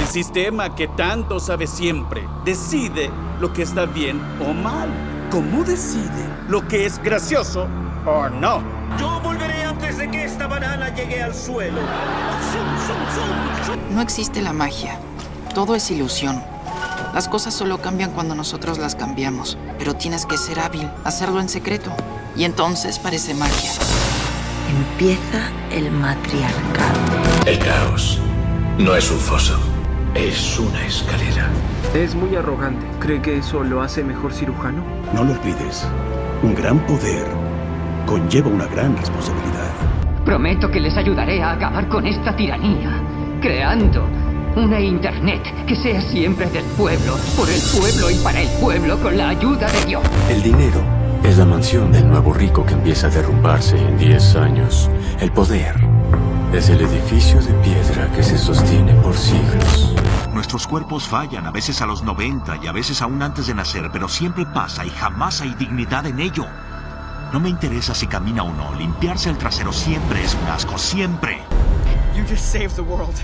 El 0.00 0.06
sistema 0.08 0.74
que 0.74 0.88
tanto 0.88 1.38
sabe 1.38 1.68
siempre 1.68 2.24
decide 2.44 3.08
lo 3.40 3.52
que 3.52 3.62
está 3.62 3.86
bien 3.86 4.20
o 4.44 4.52
mal. 4.52 4.88
¿Cómo 5.30 5.62
decide 5.62 6.26
lo 6.48 6.66
que 6.66 6.86
es 6.86 7.00
gracioso 7.00 7.68
o 8.04 8.28
no? 8.28 8.77
De 10.10 10.16
que 10.16 10.24
esta 10.24 10.46
banana 10.46 10.94
llegue 10.94 11.22
al 11.22 11.34
suelo. 11.34 11.80
No 13.90 14.00
existe 14.00 14.40
la 14.40 14.52
magia. 14.52 14.98
Todo 15.54 15.74
es 15.74 15.90
ilusión. 15.90 16.42
Las 17.14 17.28
cosas 17.28 17.54
solo 17.54 17.78
cambian 17.78 18.12
cuando 18.12 18.34
nosotros 18.34 18.78
las 18.78 18.94
cambiamos. 18.94 19.58
Pero 19.78 19.94
tienes 19.94 20.24
que 20.24 20.38
ser 20.38 20.60
hábil, 20.60 20.88
hacerlo 21.04 21.40
en 21.40 21.48
secreto. 21.48 21.90
Y 22.36 22.44
entonces 22.44 22.98
parece 22.98 23.34
magia. 23.34 23.70
Empieza 24.70 25.50
el 25.70 25.90
matriarcado. 25.90 26.98
El 27.46 27.58
caos 27.58 28.20
no 28.78 28.94
es 28.94 29.10
un 29.10 29.18
foso, 29.18 29.58
es 30.14 30.58
una 30.58 30.86
escalera. 30.86 31.48
Es 31.94 32.14
muy 32.14 32.36
arrogante. 32.36 32.86
¿Cree 33.00 33.20
que 33.20 33.38
eso 33.38 33.62
lo 33.62 33.82
hace 33.82 34.04
mejor 34.04 34.32
cirujano? 34.32 34.82
No 35.12 35.24
lo 35.24 35.32
olvides. 35.32 35.86
Un 36.42 36.54
gran 36.54 36.78
poder 36.86 37.26
conlleva 38.06 38.48
una 38.48 38.66
gran 38.66 38.96
responsabilidad. 38.96 39.67
Prometo 40.28 40.70
que 40.70 40.78
les 40.78 40.94
ayudaré 40.94 41.42
a 41.42 41.52
acabar 41.52 41.88
con 41.88 42.06
esta 42.06 42.36
tiranía, 42.36 43.02
creando 43.40 44.06
una 44.56 44.78
Internet 44.78 45.40
que 45.66 45.74
sea 45.74 46.02
siempre 46.02 46.50
del 46.50 46.66
pueblo, 46.76 47.16
por 47.34 47.48
el 47.48 47.62
pueblo 47.74 48.10
y 48.10 48.16
para 48.22 48.42
el 48.42 48.48
pueblo 48.60 48.98
con 48.98 49.16
la 49.16 49.30
ayuda 49.30 49.68
de 49.68 49.86
Dios. 49.86 50.02
El 50.28 50.42
dinero 50.42 50.82
es 51.24 51.38
la 51.38 51.46
mansión 51.46 51.90
del 51.92 52.06
nuevo 52.06 52.34
rico 52.34 52.66
que 52.66 52.74
empieza 52.74 53.06
a 53.06 53.10
derrumbarse 53.10 53.78
en 53.78 53.96
10 53.96 54.36
años. 54.36 54.90
El 55.18 55.32
poder 55.32 55.76
es 56.52 56.68
el 56.68 56.82
edificio 56.82 57.40
de 57.40 57.54
piedra 57.62 58.12
que 58.14 58.22
se 58.22 58.36
sostiene 58.36 58.92
por 58.96 59.14
siglos. 59.16 59.94
Nuestros 60.34 60.66
cuerpos 60.66 61.08
fallan, 61.08 61.46
a 61.46 61.50
veces 61.50 61.80
a 61.80 61.86
los 61.86 62.02
90 62.02 62.58
y 62.62 62.66
a 62.66 62.72
veces 62.72 63.00
aún 63.00 63.22
antes 63.22 63.46
de 63.46 63.54
nacer, 63.54 63.88
pero 63.90 64.08
siempre 64.08 64.44
pasa 64.44 64.84
y 64.84 64.90
jamás 64.90 65.40
hay 65.40 65.54
dignidad 65.54 66.04
en 66.04 66.20
ello. 66.20 66.44
No 67.32 67.40
me 67.40 67.50
interesa 67.50 67.94
si 67.94 68.06
camina 68.06 68.42
o 68.42 68.50
no, 68.50 68.74
limpiarse 68.74 69.28
el 69.28 69.36
trasero 69.36 69.70
siempre 69.70 70.24
es 70.24 70.34
un 70.34 70.48
asco, 70.48 70.78
siempre. 70.78 71.38
You 72.16 72.22
just 72.22 72.42
saved 72.42 72.74
the 72.74 72.80
world. 72.80 73.14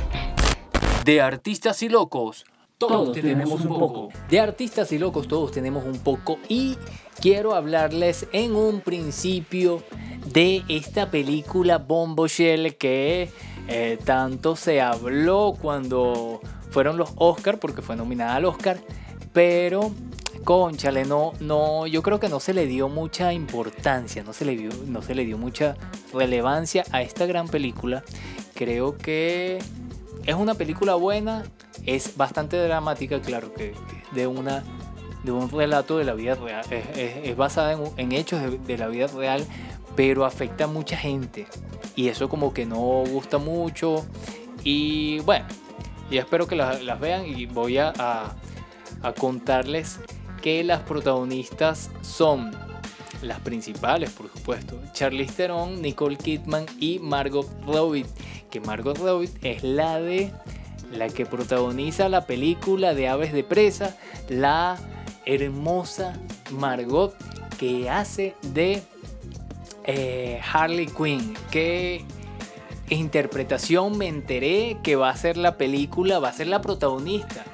De 1.07 1.23
artistas 1.23 1.83
y 1.83 1.89
locos, 1.89 2.45
todos, 2.77 3.13
tenemos 3.13 3.63
un 3.63 3.79
poco. 3.79 4.09
De 4.29 4.41
artistas 4.41 4.93
y 4.93 4.99
locos, 4.99 5.27
todos 5.27 5.53
tenemos 5.53 5.85
un 5.87 5.99
poco. 6.01 6.39
Y 6.51 6.77
quiero 7.19 7.55
hablarles 7.55 8.27
en 8.33 8.55
un 8.55 8.83
principio 8.83 9.83
de 10.33 10.65
esta 10.69 11.11
película 11.11 11.79
Bombo 11.79 12.27
Shell 12.27 12.77
que 12.77 13.31
eh, 13.69 13.99
tanto 14.05 14.55
se 14.55 14.83
habló 14.83 15.55
cuando 15.59 16.43
fueron 16.71 16.99
los 16.99 17.13
Oscar, 17.17 17.59
porque 17.59 17.81
fue 17.81 17.97
nominada 17.97 18.35
al 18.35 18.45
Oscar, 18.45 18.79
pero 19.33 19.93
conchale, 20.45 21.05
no, 21.05 21.33
no, 21.41 21.87
yo 21.87 22.03
creo 22.03 22.21
que 22.21 22.29
no 22.29 22.39
se 22.39 22.55
le 22.55 22.67
dio 22.67 22.89
mucha 22.89 23.33
importancia, 23.33 24.23
no 24.23 24.33
se 24.33 24.45
le 24.45 24.57
dio, 24.57 24.71
no 24.87 25.03
se 25.03 25.15
le 25.15 25.25
dio 25.25 25.39
mucha 25.39 25.77
relevancia 26.13 26.85
a 26.93 27.03
esta 27.03 27.27
gran 27.27 27.49
película. 27.49 28.05
Creo 28.55 28.97
que 28.97 29.59
es 30.27 30.35
una 30.35 30.55
película 30.55 30.95
buena, 30.95 31.45
es 31.87 32.17
bastante 32.17 32.57
dramática, 32.57 33.21
claro 33.21 33.53
que 33.53 33.75
de 34.13 34.27
una 34.27 34.63
de 35.25 35.33
un 35.33 35.51
relato 35.51 35.97
de 35.97 36.05
la 36.05 36.13
vida 36.13 36.35
real, 36.35 36.67
es, 36.71 37.35
basada 37.35 37.73
en, 37.97 38.13
hechos 38.13 38.43
de, 38.67 38.77
la 38.77 38.89
vida 38.89 39.07
real, 39.07 39.43
pero 39.97 40.27
afecta 40.27 40.65
a 40.65 40.67
mucha 40.67 40.99
gente 40.99 41.47
y 41.97 42.09
eso 42.09 42.29
como 42.29 42.53
que 42.53 42.67
no 42.67 43.05
gusta 43.07 43.39
mucho 43.39 44.05
y 44.63 45.21
bueno, 45.21 45.47
y 46.11 46.19
espero 46.19 46.47
que 46.47 46.57
las, 46.57 47.01
vean 47.01 47.25
y 47.25 47.47
voy 47.47 47.79
a, 47.79 47.95
a 47.97 49.13
contarles 49.19 49.99
que 50.45 50.63
las 50.63 50.83
protagonistas 50.83 51.91
son 52.03 52.51
las 53.23 53.41
principales, 53.41 54.11
por 54.11 54.31
supuesto, 54.31 54.79
Charlize 54.93 55.33
Theron, 55.33 55.81
Nicole 55.81 56.19
Kidman 56.19 56.67
y 56.79 56.99
Margot 56.99 57.49
Robbie, 57.67 58.05
que 58.51 58.61
Margot 58.61 58.99
Robbie 58.99 59.31
es 59.41 59.63
la 59.63 59.99
de 59.99 60.31
la 60.93 61.09
que 61.09 61.25
protagoniza 61.25 62.11
la 62.11 62.27
película 62.27 62.93
de 62.93 63.09
Aves 63.09 63.33
de 63.33 63.43
Presa, 63.43 63.97
la 64.29 64.77
hermosa 65.25 66.13
Margot 66.51 67.17
que 67.59 67.89
hace 67.89 68.35
de 68.43 68.83
eh, 69.85 70.43
Harley 70.53 70.89
Quinn, 70.89 71.33
que 71.51 72.05
interpretación 72.91 73.97
me 73.97 74.09
enteré 74.09 74.77
que 74.83 74.95
va 74.95 75.09
a 75.09 75.17
ser 75.17 75.39
la 75.39 75.57
película, 75.57 76.19
va 76.19 76.29
a 76.29 76.35
ser 76.35 76.49
la 76.49 76.61
protagonista 76.61 77.47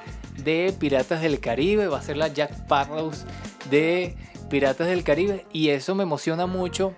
de 0.43 0.73
Piratas 0.77 1.21
del 1.21 1.39
Caribe, 1.39 1.87
va 1.87 1.99
a 1.99 2.01
ser 2.01 2.17
la 2.17 2.27
Jack 2.27 2.51
Sparrow 2.51 3.11
de 3.69 4.15
Piratas 4.49 4.87
del 4.87 5.03
Caribe 5.03 5.45
y 5.51 5.69
eso 5.69 5.95
me 5.95 6.03
emociona 6.03 6.45
mucho. 6.45 6.93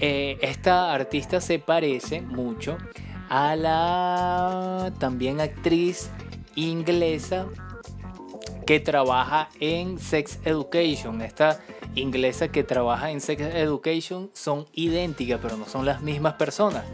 Eh, 0.00 0.38
esta 0.40 0.92
artista 0.92 1.40
se 1.40 1.58
parece 1.58 2.20
mucho 2.20 2.76
a 3.28 3.56
la 3.56 4.92
también 4.98 5.40
actriz 5.40 6.10
inglesa 6.56 7.46
que 8.66 8.80
trabaja 8.80 9.48
en 9.60 9.98
Sex 9.98 10.40
Education. 10.44 11.20
Esta 11.22 11.60
inglesa 11.94 12.48
que 12.48 12.64
trabaja 12.64 13.10
en 13.10 13.20
Sex 13.20 13.40
Education 13.40 14.30
son 14.32 14.66
idénticas, 14.72 15.38
pero 15.42 15.56
no 15.56 15.66
son 15.66 15.86
las 15.86 16.02
mismas 16.02 16.34
personas. 16.34 16.84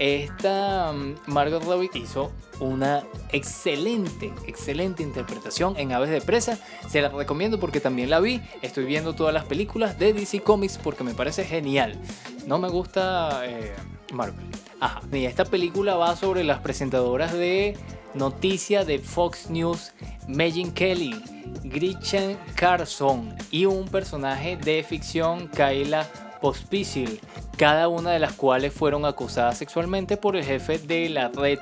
Esta 0.00 0.92
mm, 0.92 1.16
Margot 1.26 1.62
Robbie 1.62 1.90
hizo 1.92 2.32
una 2.58 3.04
excelente, 3.32 4.32
excelente 4.46 5.02
interpretación 5.02 5.76
en 5.76 5.92
Aves 5.92 6.08
de 6.08 6.22
Presa. 6.22 6.58
Se 6.88 7.02
la 7.02 7.10
recomiendo 7.10 7.60
porque 7.60 7.80
también 7.80 8.08
la 8.08 8.18
vi. 8.18 8.40
Estoy 8.62 8.86
viendo 8.86 9.14
todas 9.14 9.34
las 9.34 9.44
películas 9.44 9.98
de 9.98 10.14
DC 10.14 10.40
Comics 10.40 10.78
porque 10.78 11.04
me 11.04 11.12
parece 11.12 11.44
genial. 11.44 12.00
No 12.46 12.58
me 12.58 12.70
gusta 12.70 13.42
eh, 13.44 13.74
Marvel. 14.14 14.46
Ajá, 14.80 15.02
y 15.12 15.26
esta 15.26 15.44
película 15.44 15.96
va 15.96 16.16
sobre 16.16 16.44
las 16.44 16.60
presentadoras 16.60 17.34
de 17.34 17.76
noticia 18.14 18.86
de 18.86 18.98
Fox 19.00 19.50
News, 19.50 19.92
Megan 20.26 20.72
Kelly, 20.72 21.22
Gretchen 21.62 22.38
Carson 22.54 23.34
y 23.50 23.66
un 23.66 23.86
personaje 23.86 24.56
de 24.56 24.82
ficción, 24.82 25.48
Kayla 25.48 26.08
Pospisil, 26.40 27.20
cada 27.60 27.88
una 27.88 28.12
de 28.12 28.18
las 28.18 28.32
cuales 28.32 28.72
fueron 28.72 29.04
acusadas 29.04 29.58
sexualmente 29.58 30.16
por 30.16 30.34
el 30.34 30.42
jefe 30.44 30.78
de 30.78 31.10
la 31.10 31.28
red, 31.28 31.58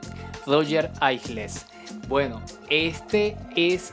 Roger 0.47 0.93
Ailes. 1.01 1.67
Bueno, 2.07 2.41
este 2.71 3.37
es 3.57 3.93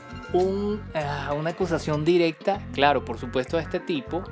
ah, 0.94 1.34
una 1.36 1.50
acusación 1.50 2.04
directa, 2.04 2.64
claro, 2.72 3.04
por 3.04 3.18
supuesto, 3.18 3.56
a 3.56 3.60
este 3.60 3.80
tipo, 3.80 4.22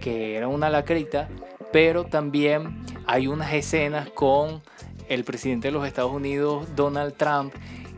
que 0.00 0.36
era 0.36 0.48
una 0.48 0.70
lacrita, 0.70 1.28
pero 1.70 2.04
también 2.04 2.82
hay 3.06 3.26
unas 3.26 3.52
escenas 3.52 4.08
con 4.08 4.62
el 5.10 5.24
presidente 5.24 5.68
de 5.68 5.72
los 5.72 5.86
Estados 5.86 6.12
Unidos, 6.12 6.66
Donald 6.76 7.12
Trump, 7.18 7.52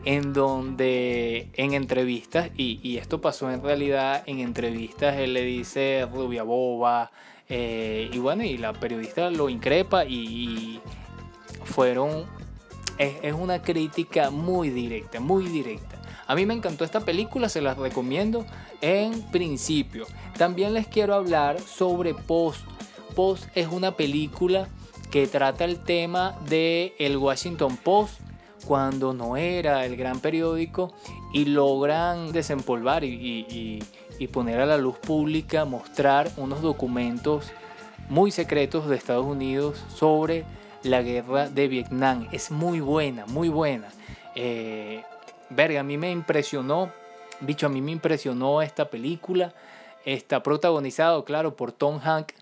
en 0.04 0.32
donde 0.32 1.50
en 1.54 1.74
entrevistas, 1.74 2.50
y, 2.56 2.96
esto 2.96 3.20
pasó 3.20 3.48
en 3.52 3.62
realidad 3.62 4.24
en 4.26 4.40
entrevistas, 4.40 5.18
él 5.18 5.34
le 5.34 5.44
dice 5.44 6.08
rubia 6.12 6.42
boba, 6.42 7.12
eh, 7.50 8.08
y 8.12 8.18
bueno, 8.18 8.44
y 8.44 8.56
la 8.56 8.72
periodista 8.72 9.28
lo 9.30 9.48
increpa 9.48 10.04
y, 10.04 10.80
fueron, 11.64 12.24
es, 12.96 13.16
es, 13.22 13.34
una 13.34 13.60
crítica 13.60 14.30
muy 14.30 14.70
directa, 14.70 15.20
muy 15.20 15.46
directa. 15.46 16.00
A 16.26 16.34
mí 16.34 16.46
me 16.46 16.54
encantó 16.54 16.84
esta 16.84 17.00
película, 17.00 17.48
se 17.48 17.60
las 17.60 17.76
recomiendo 17.76 18.46
en 18.80 19.20
principio. 19.30 20.06
También 20.38 20.72
les 20.74 20.86
quiero 20.86 21.14
hablar 21.14 21.60
sobre 21.60 22.14
Post. 22.14 22.62
Post 23.14 23.44
es 23.54 23.66
una 23.68 23.96
película 23.96 24.68
que 25.10 25.26
trata 25.26 25.64
el 25.64 25.80
tema 25.80 26.38
de 26.48 26.94
el 26.98 27.16
Washington 27.16 27.76
Post 27.76 28.20
cuando 28.64 29.12
no 29.12 29.36
era 29.36 29.84
el 29.84 29.96
gran 29.96 30.20
periódico 30.20 30.92
y 31.32 31.46
logran 31.46 32.32
desempolvar 32.32 33.04
y, 33.04 33.82
poner 34.28 34.60
a 34.60 34.66
la 34.66 34.76
luz 34.76 34.98
pública, 34.98 35.64
mostrar 35.64 36.30
unos 36.36 36.62
documentos 36.62 37.52
muy 38.08 38.30
secretos 38.30 38.88
de 38.88 38.96
Estados 38.96 39.26
Unidos 39.26 39.84
sobre 39.94 40.44
la 40.82 41.02
guerra 41.02 41.48
de 41.48 41.68
Vietnam. 41.68 42.28
Es 42.32 42.50
muy 42.50 42.80
buena, 42.80 43.26
muy 43.26 43.48
buena. 43.48 43.88
Eh, 44.34 45.02
verga, 45.48 45.80
a 45.80 45.84
mí 45.84 45.96
me 45.96 46.10
impresionó, 46.10 46.90
bicho, 47.40 47.66
a 47.66 47.70
mí 47.70 47.80
me 47.80 47.92
impresionó 47.92 48.62
esta 48.62 48.90
película. 48.90 49.54
Está 50.04 50.42
protagonizado, 50.42 51.24
claro, 51.24 51.56
por 51.56 51.72
Tom 51.72 52.00
Hanks. 52.02 52.34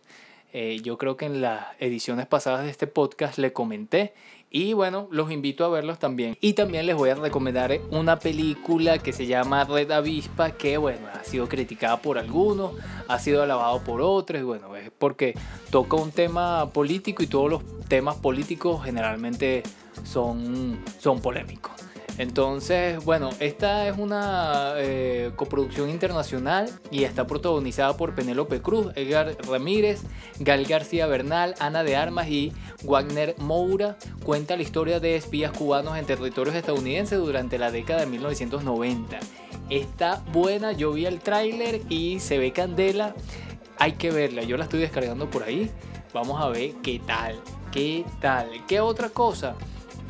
Eh, 0.52 0.80
yo 0.82 0.96
creo 0.96 1.16
que 1.16 1.26
en 1.26 1.42
las 1.42 1.66
ediciones 1.78 2.26
pasadas 2.26 2.64
de 2.64 2.70
este 2.70 2.86
podcast 2.86 3.38
le 3.38 3.52
comenté 3.52 4.14
Y 4.50 4.72
bueno, 4.72 5.08
los 5.11 5.30
invito 5.30 5.64
a 5.64 5.68
verlos 5.68 5.98
también. 5.98 6.37
Y 6.40 6.54
también 6.54 6.87
les 6.87 6.96
voy 6.96 7.11
a 7.11 7.14
recomendar 7.14 7.78
una 7.90 8.18
película 8.18 8.98
que 8.98 9.12
se 9.12 9.26
llama 9.26 9.64
Red 9.64 9.90
Avispa, 9.90 10.52
que 10.52 10.78
bueno, 10.78 11.06
ha 11.12 11.22
sido 11.24 11.48
criticada 11.48 12.00
por 12.00 12.18
algunos, 12.18 12.72
ha 13.08 13.18
sido 13.18 13.42
alabado 13.42 13.82
por 13.84 14.00
otros. 14.00 14.42
Bueno, 14.42 14.74
es 14.74 14.90
porque 14.96 15.34
toca 15.70 15.96
un 15.96 16.12
tema 16.12 16.70
político 16.70 17.22
y 17.22 17.26
todos 17.26 17.50
los 17.50 17.62
temas 17.88 18.16
políticos 18.16 18.82
generalmente 18.84 19.62
son, 20.04 20.82
son 20.98 21.20
polémicos. 21.20 21.88
Entonces, 22.18 23.04
bueno, 23.04 23.31
esta 23.38 23.87
es 23.88 23.96
una 23.96 24.72
eh, 24.76 25.31
coproducción 25.37 25.88
internacional 25.88 26.68
y 26.90 27.04
está 27.04 27.28
protagonizada 27.28 27.96
por 27.96 28.16
Penélope 28.16 28.61
Cruz, 28.61 28.88
Edgar 28.96 29.37
Ramírez, 29.48 30.02
Gal 30.40 30.64
García 30.64 31.07
Bernal, 31.07 31.54
Ana 31.61 31.85
de 31.85 31.94
Armas 31.94 32.28
y 32.28 32.52
Wagner 32.83 33.37
Moura. 33.38 33.96
Cuenta 34.24 34.57
la 34.57 34.62
historia 34.62 34.98
de 34.98 35.14
espías 35.14 35.52
cubanos 35.52 35.96
en 35.96 36.07
territorios 36.07 36.57
estadounidenses 36.57 37.20
durante 37.20 37.57
la 37.57 37.70
década 37.70 38.00
de 38.00 38.07
1990. 38.07 39.20
Está 39.70 40.24
buena, 40.33 40.72
yo 40.72 40.92
vi 40.92 41.07
el 41.07 41.20
tráiler 41.20 41.83
y 41.88 42.18
se 42.18 42.38
ve 42.38 42.52
candela. 42.52 43.14
Hay 43.78 43.92
que 43.92 44.11
verla, 44.11 44.42
yo 44.42 44.57
la 44.57 44.64
estoy 44.64 44.81
descargando 44.81 45.31
por 45.31 45.44
ahí. 45.44 45.70
Vamos 46.12 46.42
a 46.42 46.48
ver 46.48 46.72
qué 46.83 46.98
tal, 46.98 47.40
qué 47.70 48.04
tal. 48.20 48.48
¿Qué 48.66 48.81
otra 48.81 49.09
cosa? 49.09 49.54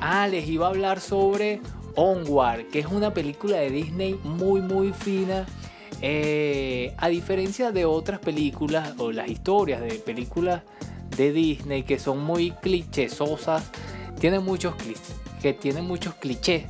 Ah, 0.00 0.26
les 0.26 0.48
iba 0.48 0.66
a 0.66 0.70
hablar 0.70 1.00
sobre 1.00 1.60
Onward, 1.98 2.68
que 2.68 2.78
es 2.78 2.86
una 2.86 3.12
película 3.12 3.56
de 3.56 3.70
Disney 3.70 4.18
muy 4.22 4.60
muy 4.60 4.92
fina. 4.92 5.46
Eh, 6.00 6.94
a 6.96 7.08
diferencia 7.08 7.72
de 7.72 7.84
otras 7.84 8.20
películas 8.20 8.94
o 8.98 9.10
las 9.10 9.28
historias 9.28 9.80
de 9.80 9.94
películas 9.94 10.62
de 11.16 11.32
Disney 11.32 11.82
que 11.82 11.98
son 11.98 12.22
muy 12.22 12.52
clichésosas, 12.52 13.64
tienen 14.20 14.44
muchos, 14.44 14.74
que 15.42 15.52
tienen 15.54 15.86
muchos 15.86 16.14
clichés 16.14 16.66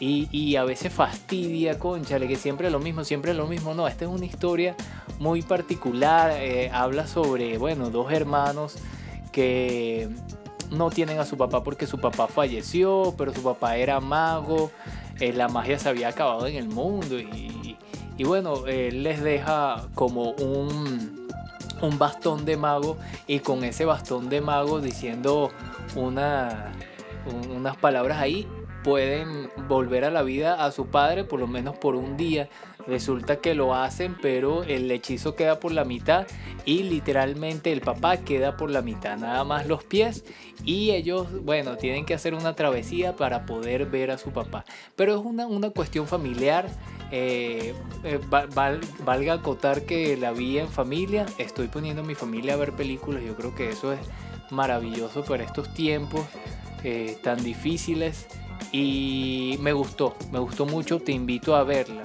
y, 0.00 0.56
a 0.56 0.64
veces 0.64 0.92
fastidia, 0.92 1.78
conchale, 1.78 2.26
que 2.26 2.36
siempre 2.36 2.66
es 2.66 2.72
lo 2.72 2.78
mismo, 2.78 3.04
siempre 3.04 3.32
es 3.32 3.36
lo 3.36 3.46
mismo. 3.46 3.74
No, 3.74 3.86
esta 3.86 4.04
es 4.04 4.10
una 4.10 4.26
historia 4.26 4.76
muy 5.18 5.42
particular. 5.42 6.32
Eh, 6.38 6.70
habla 6.72 7.06
sobre, 7.06 7.58
bueno, 7.58 7.90
dos 7.90 8.12
hermanos 8.12 8.76
que 9.32 10.08
no 10.70 10.90
tienen 10.90 11.18
a 11.18 11.24
su 11.24 11.36
papá 11.36 11.62
porque 11.62 11.86
su 11.86 11.98
papá 11.98 12.26
falleció, 12.26 13.14
pero 13.16 13.32
su 13.34 13.42
papá 13.42 13.76
era 13.76 14.00
mago, 14.00 14.70
eh, 15.20 15.32
la 15.32 15.48
magia 15.48 15.78
se 15.78 15.88
había 15.88 16.08
acabado 16.08 16.46
en 16.46 16.56
el 16.56 16.68
mundo 16.68 17.18
y, 17.18 17.76
bueno, 18.24 18.66
él 18.66 19.02
les 19.02 19.22
deja 19.22 19.86
como 19.94 20.30
un, 20.32 21.28
un, 21.82 21.98
bastón 21.98 22.44
de 22.44 22.56
mago 22.56 22.96
y 23.26 23.40
con 23.40 23.64
ese 23.64 23.84
bastón 23.84 24.28
de 24.28 24.40
mago 24.40 24.80
diciendo 24.80 25.50
una, 25.96 26.72
unas 27.54 27.76
palabras 27.76 28.18
ahí 28.18 28.46
pueden 28.84 29.50
volver 29.66 30.04
a 30.04 30.10
la 30.10 30.22
vida 30.22 30.64
a 30.64 30.70
su 30.70 30.86
padre 30.86 31.24
por 31.24 31.40
lo 31.40 31.48
menos 31.48 31.76
por 31.76 31.96
un 31.96 32.16
día. 32.16 32.48
Resulta 32.86 33.36
que 33.36 33.54
lo 33.54 33.74
hacen, 33.74 34.16
pero 34.20 34.62
el 34.62 34.90
hechizo 34.90 35.34
queda 35.34 35.58
por 35.58 35.72
la 35.72 35.84
mitad 35.84 36.26
y 36.66 36.82
literalmente 36.82 37.72
el 37.72 37.80
papá 37.80 38.18
queda 38.18 38.58
por 38.58 38.70
la 38.70 38.82
mitad, 38.82 39.16
nada 39.16 39.42
más 39.42 39.66
los 39.66 39.82
pies. 39.84 40.24
Y 40.64 40.90
ellos, 40.90 41.28
bueno, 41.44 41.76
tienen 41.78 42.04
que 42.04 42.12
hacer 42.12 42.34
una 42.34 42.54
travesía 42.54 43.16
para 43.16 43.46
poder 43.46 43.86
ver 43.86 44.10
a 44.10 44.18
su 44.18 44.30
papá. 44.30 44.66
Pero 44.96 45.18
es 45.18 45.24
una, 45.24 45.46
una 45.46 45.70
cuestión 45.70 46.06
familiar. 46.06 46.68
Eh, 47.10 47.74
eh, 48.02 48.20
valga 49.04 49.34
acotar 49.34 49.82
que 49.82 50.16
la 50.16 50.32
vi 50.32 50.58
en 50.58 50.68
familia, 50.68 51.26
estoy 51.38 51.68
poniendo 51.68 52.02
a 52.02 52.04
mi 52.04 52.14
familia 52.14 52.54
a 52.54 52.56
ver 52.56 52.72
películas, 52.72 53.22
yo 53.22 53.36
creo 53.36 53.54
que 53.54 53.68
eso 53.68 53.92
es 53.92 54.00
maravilloso 54.50 55.24
para 55.24 55.44
estos 55.44 55.72
tiempos 55.74 56.26
eh, 56.82 57.16
tan 57.22 57.42
difíciles 57.44 58.26
y 58.76 59.56
me 59.60 59.72
gustó, 59.72 60.16
me 60.32 60.40
gustó 60.40 60.66
mucho, 60.66 60.98
te 60.98 61.12
invito 61.12 61.54
a 61.54 61.62
verla 61.62 62.02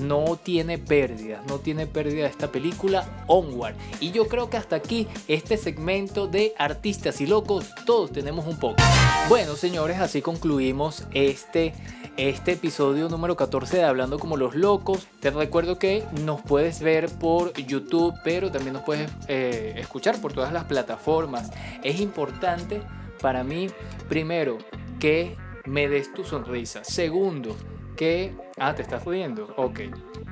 no 0.00 0.38
tiene 0.42 0.78
pérdida, 0.78 1.42
no 1.48 1.58
tiene 1.58 1.86
pérdida 1.86 2.26
esta 2.26 2.50
película 2.50 3.24
Onward. 3.26 3.74
Y 4.00 4.10
yo 4.10 4.26
creo 4.26 4.50
que 4.50 4.56
hasta 4.56 4.76
aquí 4.76 5.06
este 5.28 5.56
segmento 5.56 6.26
de 6.26 6.54
artistas 6.58 7.20
y 7.20 7.26
locos, 7.26 7.70
todos 7.86 8.12
tenemos 8.12 8.46
un 8.46 8.58
poco. 8.58 8.82
Bueno, 9.28 9.54
señores, 9.56 10.00
así 10.00 10.22
concluimos 10.22 11.06
este 11.12 11.74
este 12.16 12.52
episodio 12.52 13.08
número 13.08 13.36
14 13.36 13.78
de 13.78 13.84
Hablando 13.84 14.20
como 14.20 14.36
los 14.36 14.54
locos. 14.54 15.08
Te 15.18 15.30
recuerdo 15.30 15.78
que 15.80 16.04
nos 16.22 16.40
puedes 16.42 16.80
ver 16.80 17.08
por 17.08 17.52
YouTube, 17.54 18.14
pero 18.22 18.52
también 18.52 18.74
nos 18.74 18.84
puedes 18.84 19.10
eh, 19.26 19.74
escuchar 19.78 20.20
por 20.20 20.32
todas 20.32 20.52
las 20.52 20.64
plataformas. 20.64 21.50
Es 21.82 22.00
importante 22.00 22.82
para 23.20 23.42
mí, 23.42 23.68
primero, 24.08 24.58
que 25.00 25.36
me 25.66 25.88
des 25.88 26.12
tu 26.12 26.24
sonrisa. 26.24 26.84
Segundo, 26.84 27.56
que... 27.96 28.32
Ah, 28.56 28.74
te 28.74 28.82
estás 28.82 29.04
riendo. 29.04 29.52
Ok, 29.56 29.80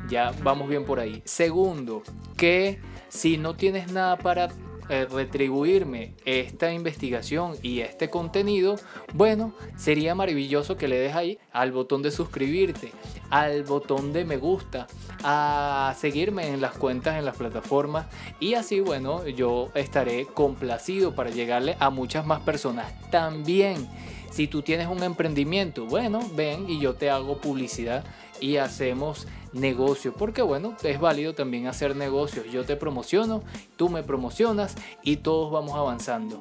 ya 0.09 0.33
vamos 0.43 0.69
bien 0.69 0.85
por 0.85 1.01
ahí. 1.01 1.23
Segundo, 1.25 2.03
que 2.37 2.81
si 3.09 3.37
no 3.37 3.55
tienes 3.55 3.93
nada 3.93 4.17
para 4.17 4.49
eh, 4.89 5.07
retribuirme 5.11 6.15
esta 6.25 6.73
investigación 6.73 7.55
y 7.63 7.81
este 7.81 8.11
contenido, 8.11 8.77
bueno, 9.15 9.55
sería 9.77 10.15
maravilloso 10.15 10.77
que 10.77 10.89
le 10.89 10.99
des 10.99 11.15
ahí 11.15 11.39
al 11.53 11.73
botón 11.73 12.03
de 12.03 12.11
suscribirte, 12.11 12.93
al 13.31 13.63
botón 13.63 14.13
de 14.13 14.25
me 14.25 14.37
gusta, 14.37 14.89
a 15.23 15.95
seguirme 15.99 16.49
en 16.49 16.61
las 16.61 16.73
cuentas 16.73 17.17
en 17.17 17.25
las 17.25 17.37
plataformas 17.37 18.07
y 18.41 18.55
así, 18.55 18.81
bueno, 18.81 19.27
yo 19.27 19.71
estaré 19.75 20.27
complacido 20.27 21.15
para 21.15 21.31
llegarle 21.31 21.77
a 21.79 21.91
muchas 21.91 22.27
más 22.27 22.41
personas. 22.41 22.93
También 23.11 23.89
si 24.33 24.49
tú 24.49 24.63
tienes 24.63 24.89
un 24.89 25.03
emprendimiento, 25.03 25.87
bueno, 25.87 26.21
ven 26.35 26.69
y 26.69 26.81
yo 26.81 26.95
te 26.95 27.11
hago 27.11 27.39
publicidad 27.39 28.05
y 28.41 28.57
hacemos 28.57 29.27
negocio. 29.53 30.15
Porque 30.15 30.43
bueno, 30.43 30.75
es 30.83 30.99
válido 30.99 31.35
también 31.35 31.67
hacer 31.67 31.95
negocios. 31.95 32.47
Yo 32.51 32.65
te 32.65 32.77
promociono, 32.77 33.43
tú 33.77 33.89
me 33.89 34.03
promocionas 34.03 34.75
y 35.03 35.17
todos 35.17 35.53
vamos 35.53 35.75
avanzando. 35.75 36.41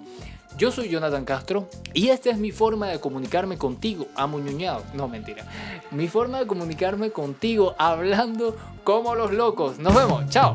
Yo 0.57 0.71
soy 0.71 0.89
Jonathan 0.89 1.25
Castro 1.25 1.69
y 1.93 2.09
esta 2.09 2.29
es 2.29 2.37
mi 2.37 2.51
forma 2.51 2.87
de 2.87 2.99
comunicarme 2.99 3.57
contigo, 3.57 4.07
amuñuñado. 4.15 4.83
No, 4.93 5.07
mentira. 5.07 5.45
Mi 5.91 6.07
forma 6.07 6.39
de 6.39 6.47
comunicarme 6.47 7.11
contigo 7.11 7.75
hablando 7.77 8.57
como 8.83 9.15
los 9.15 9.31
locos. 9.31 9.79
Nos 9.79 9.95
vemos. 9.95 10.29
Chao. 10.29 10.53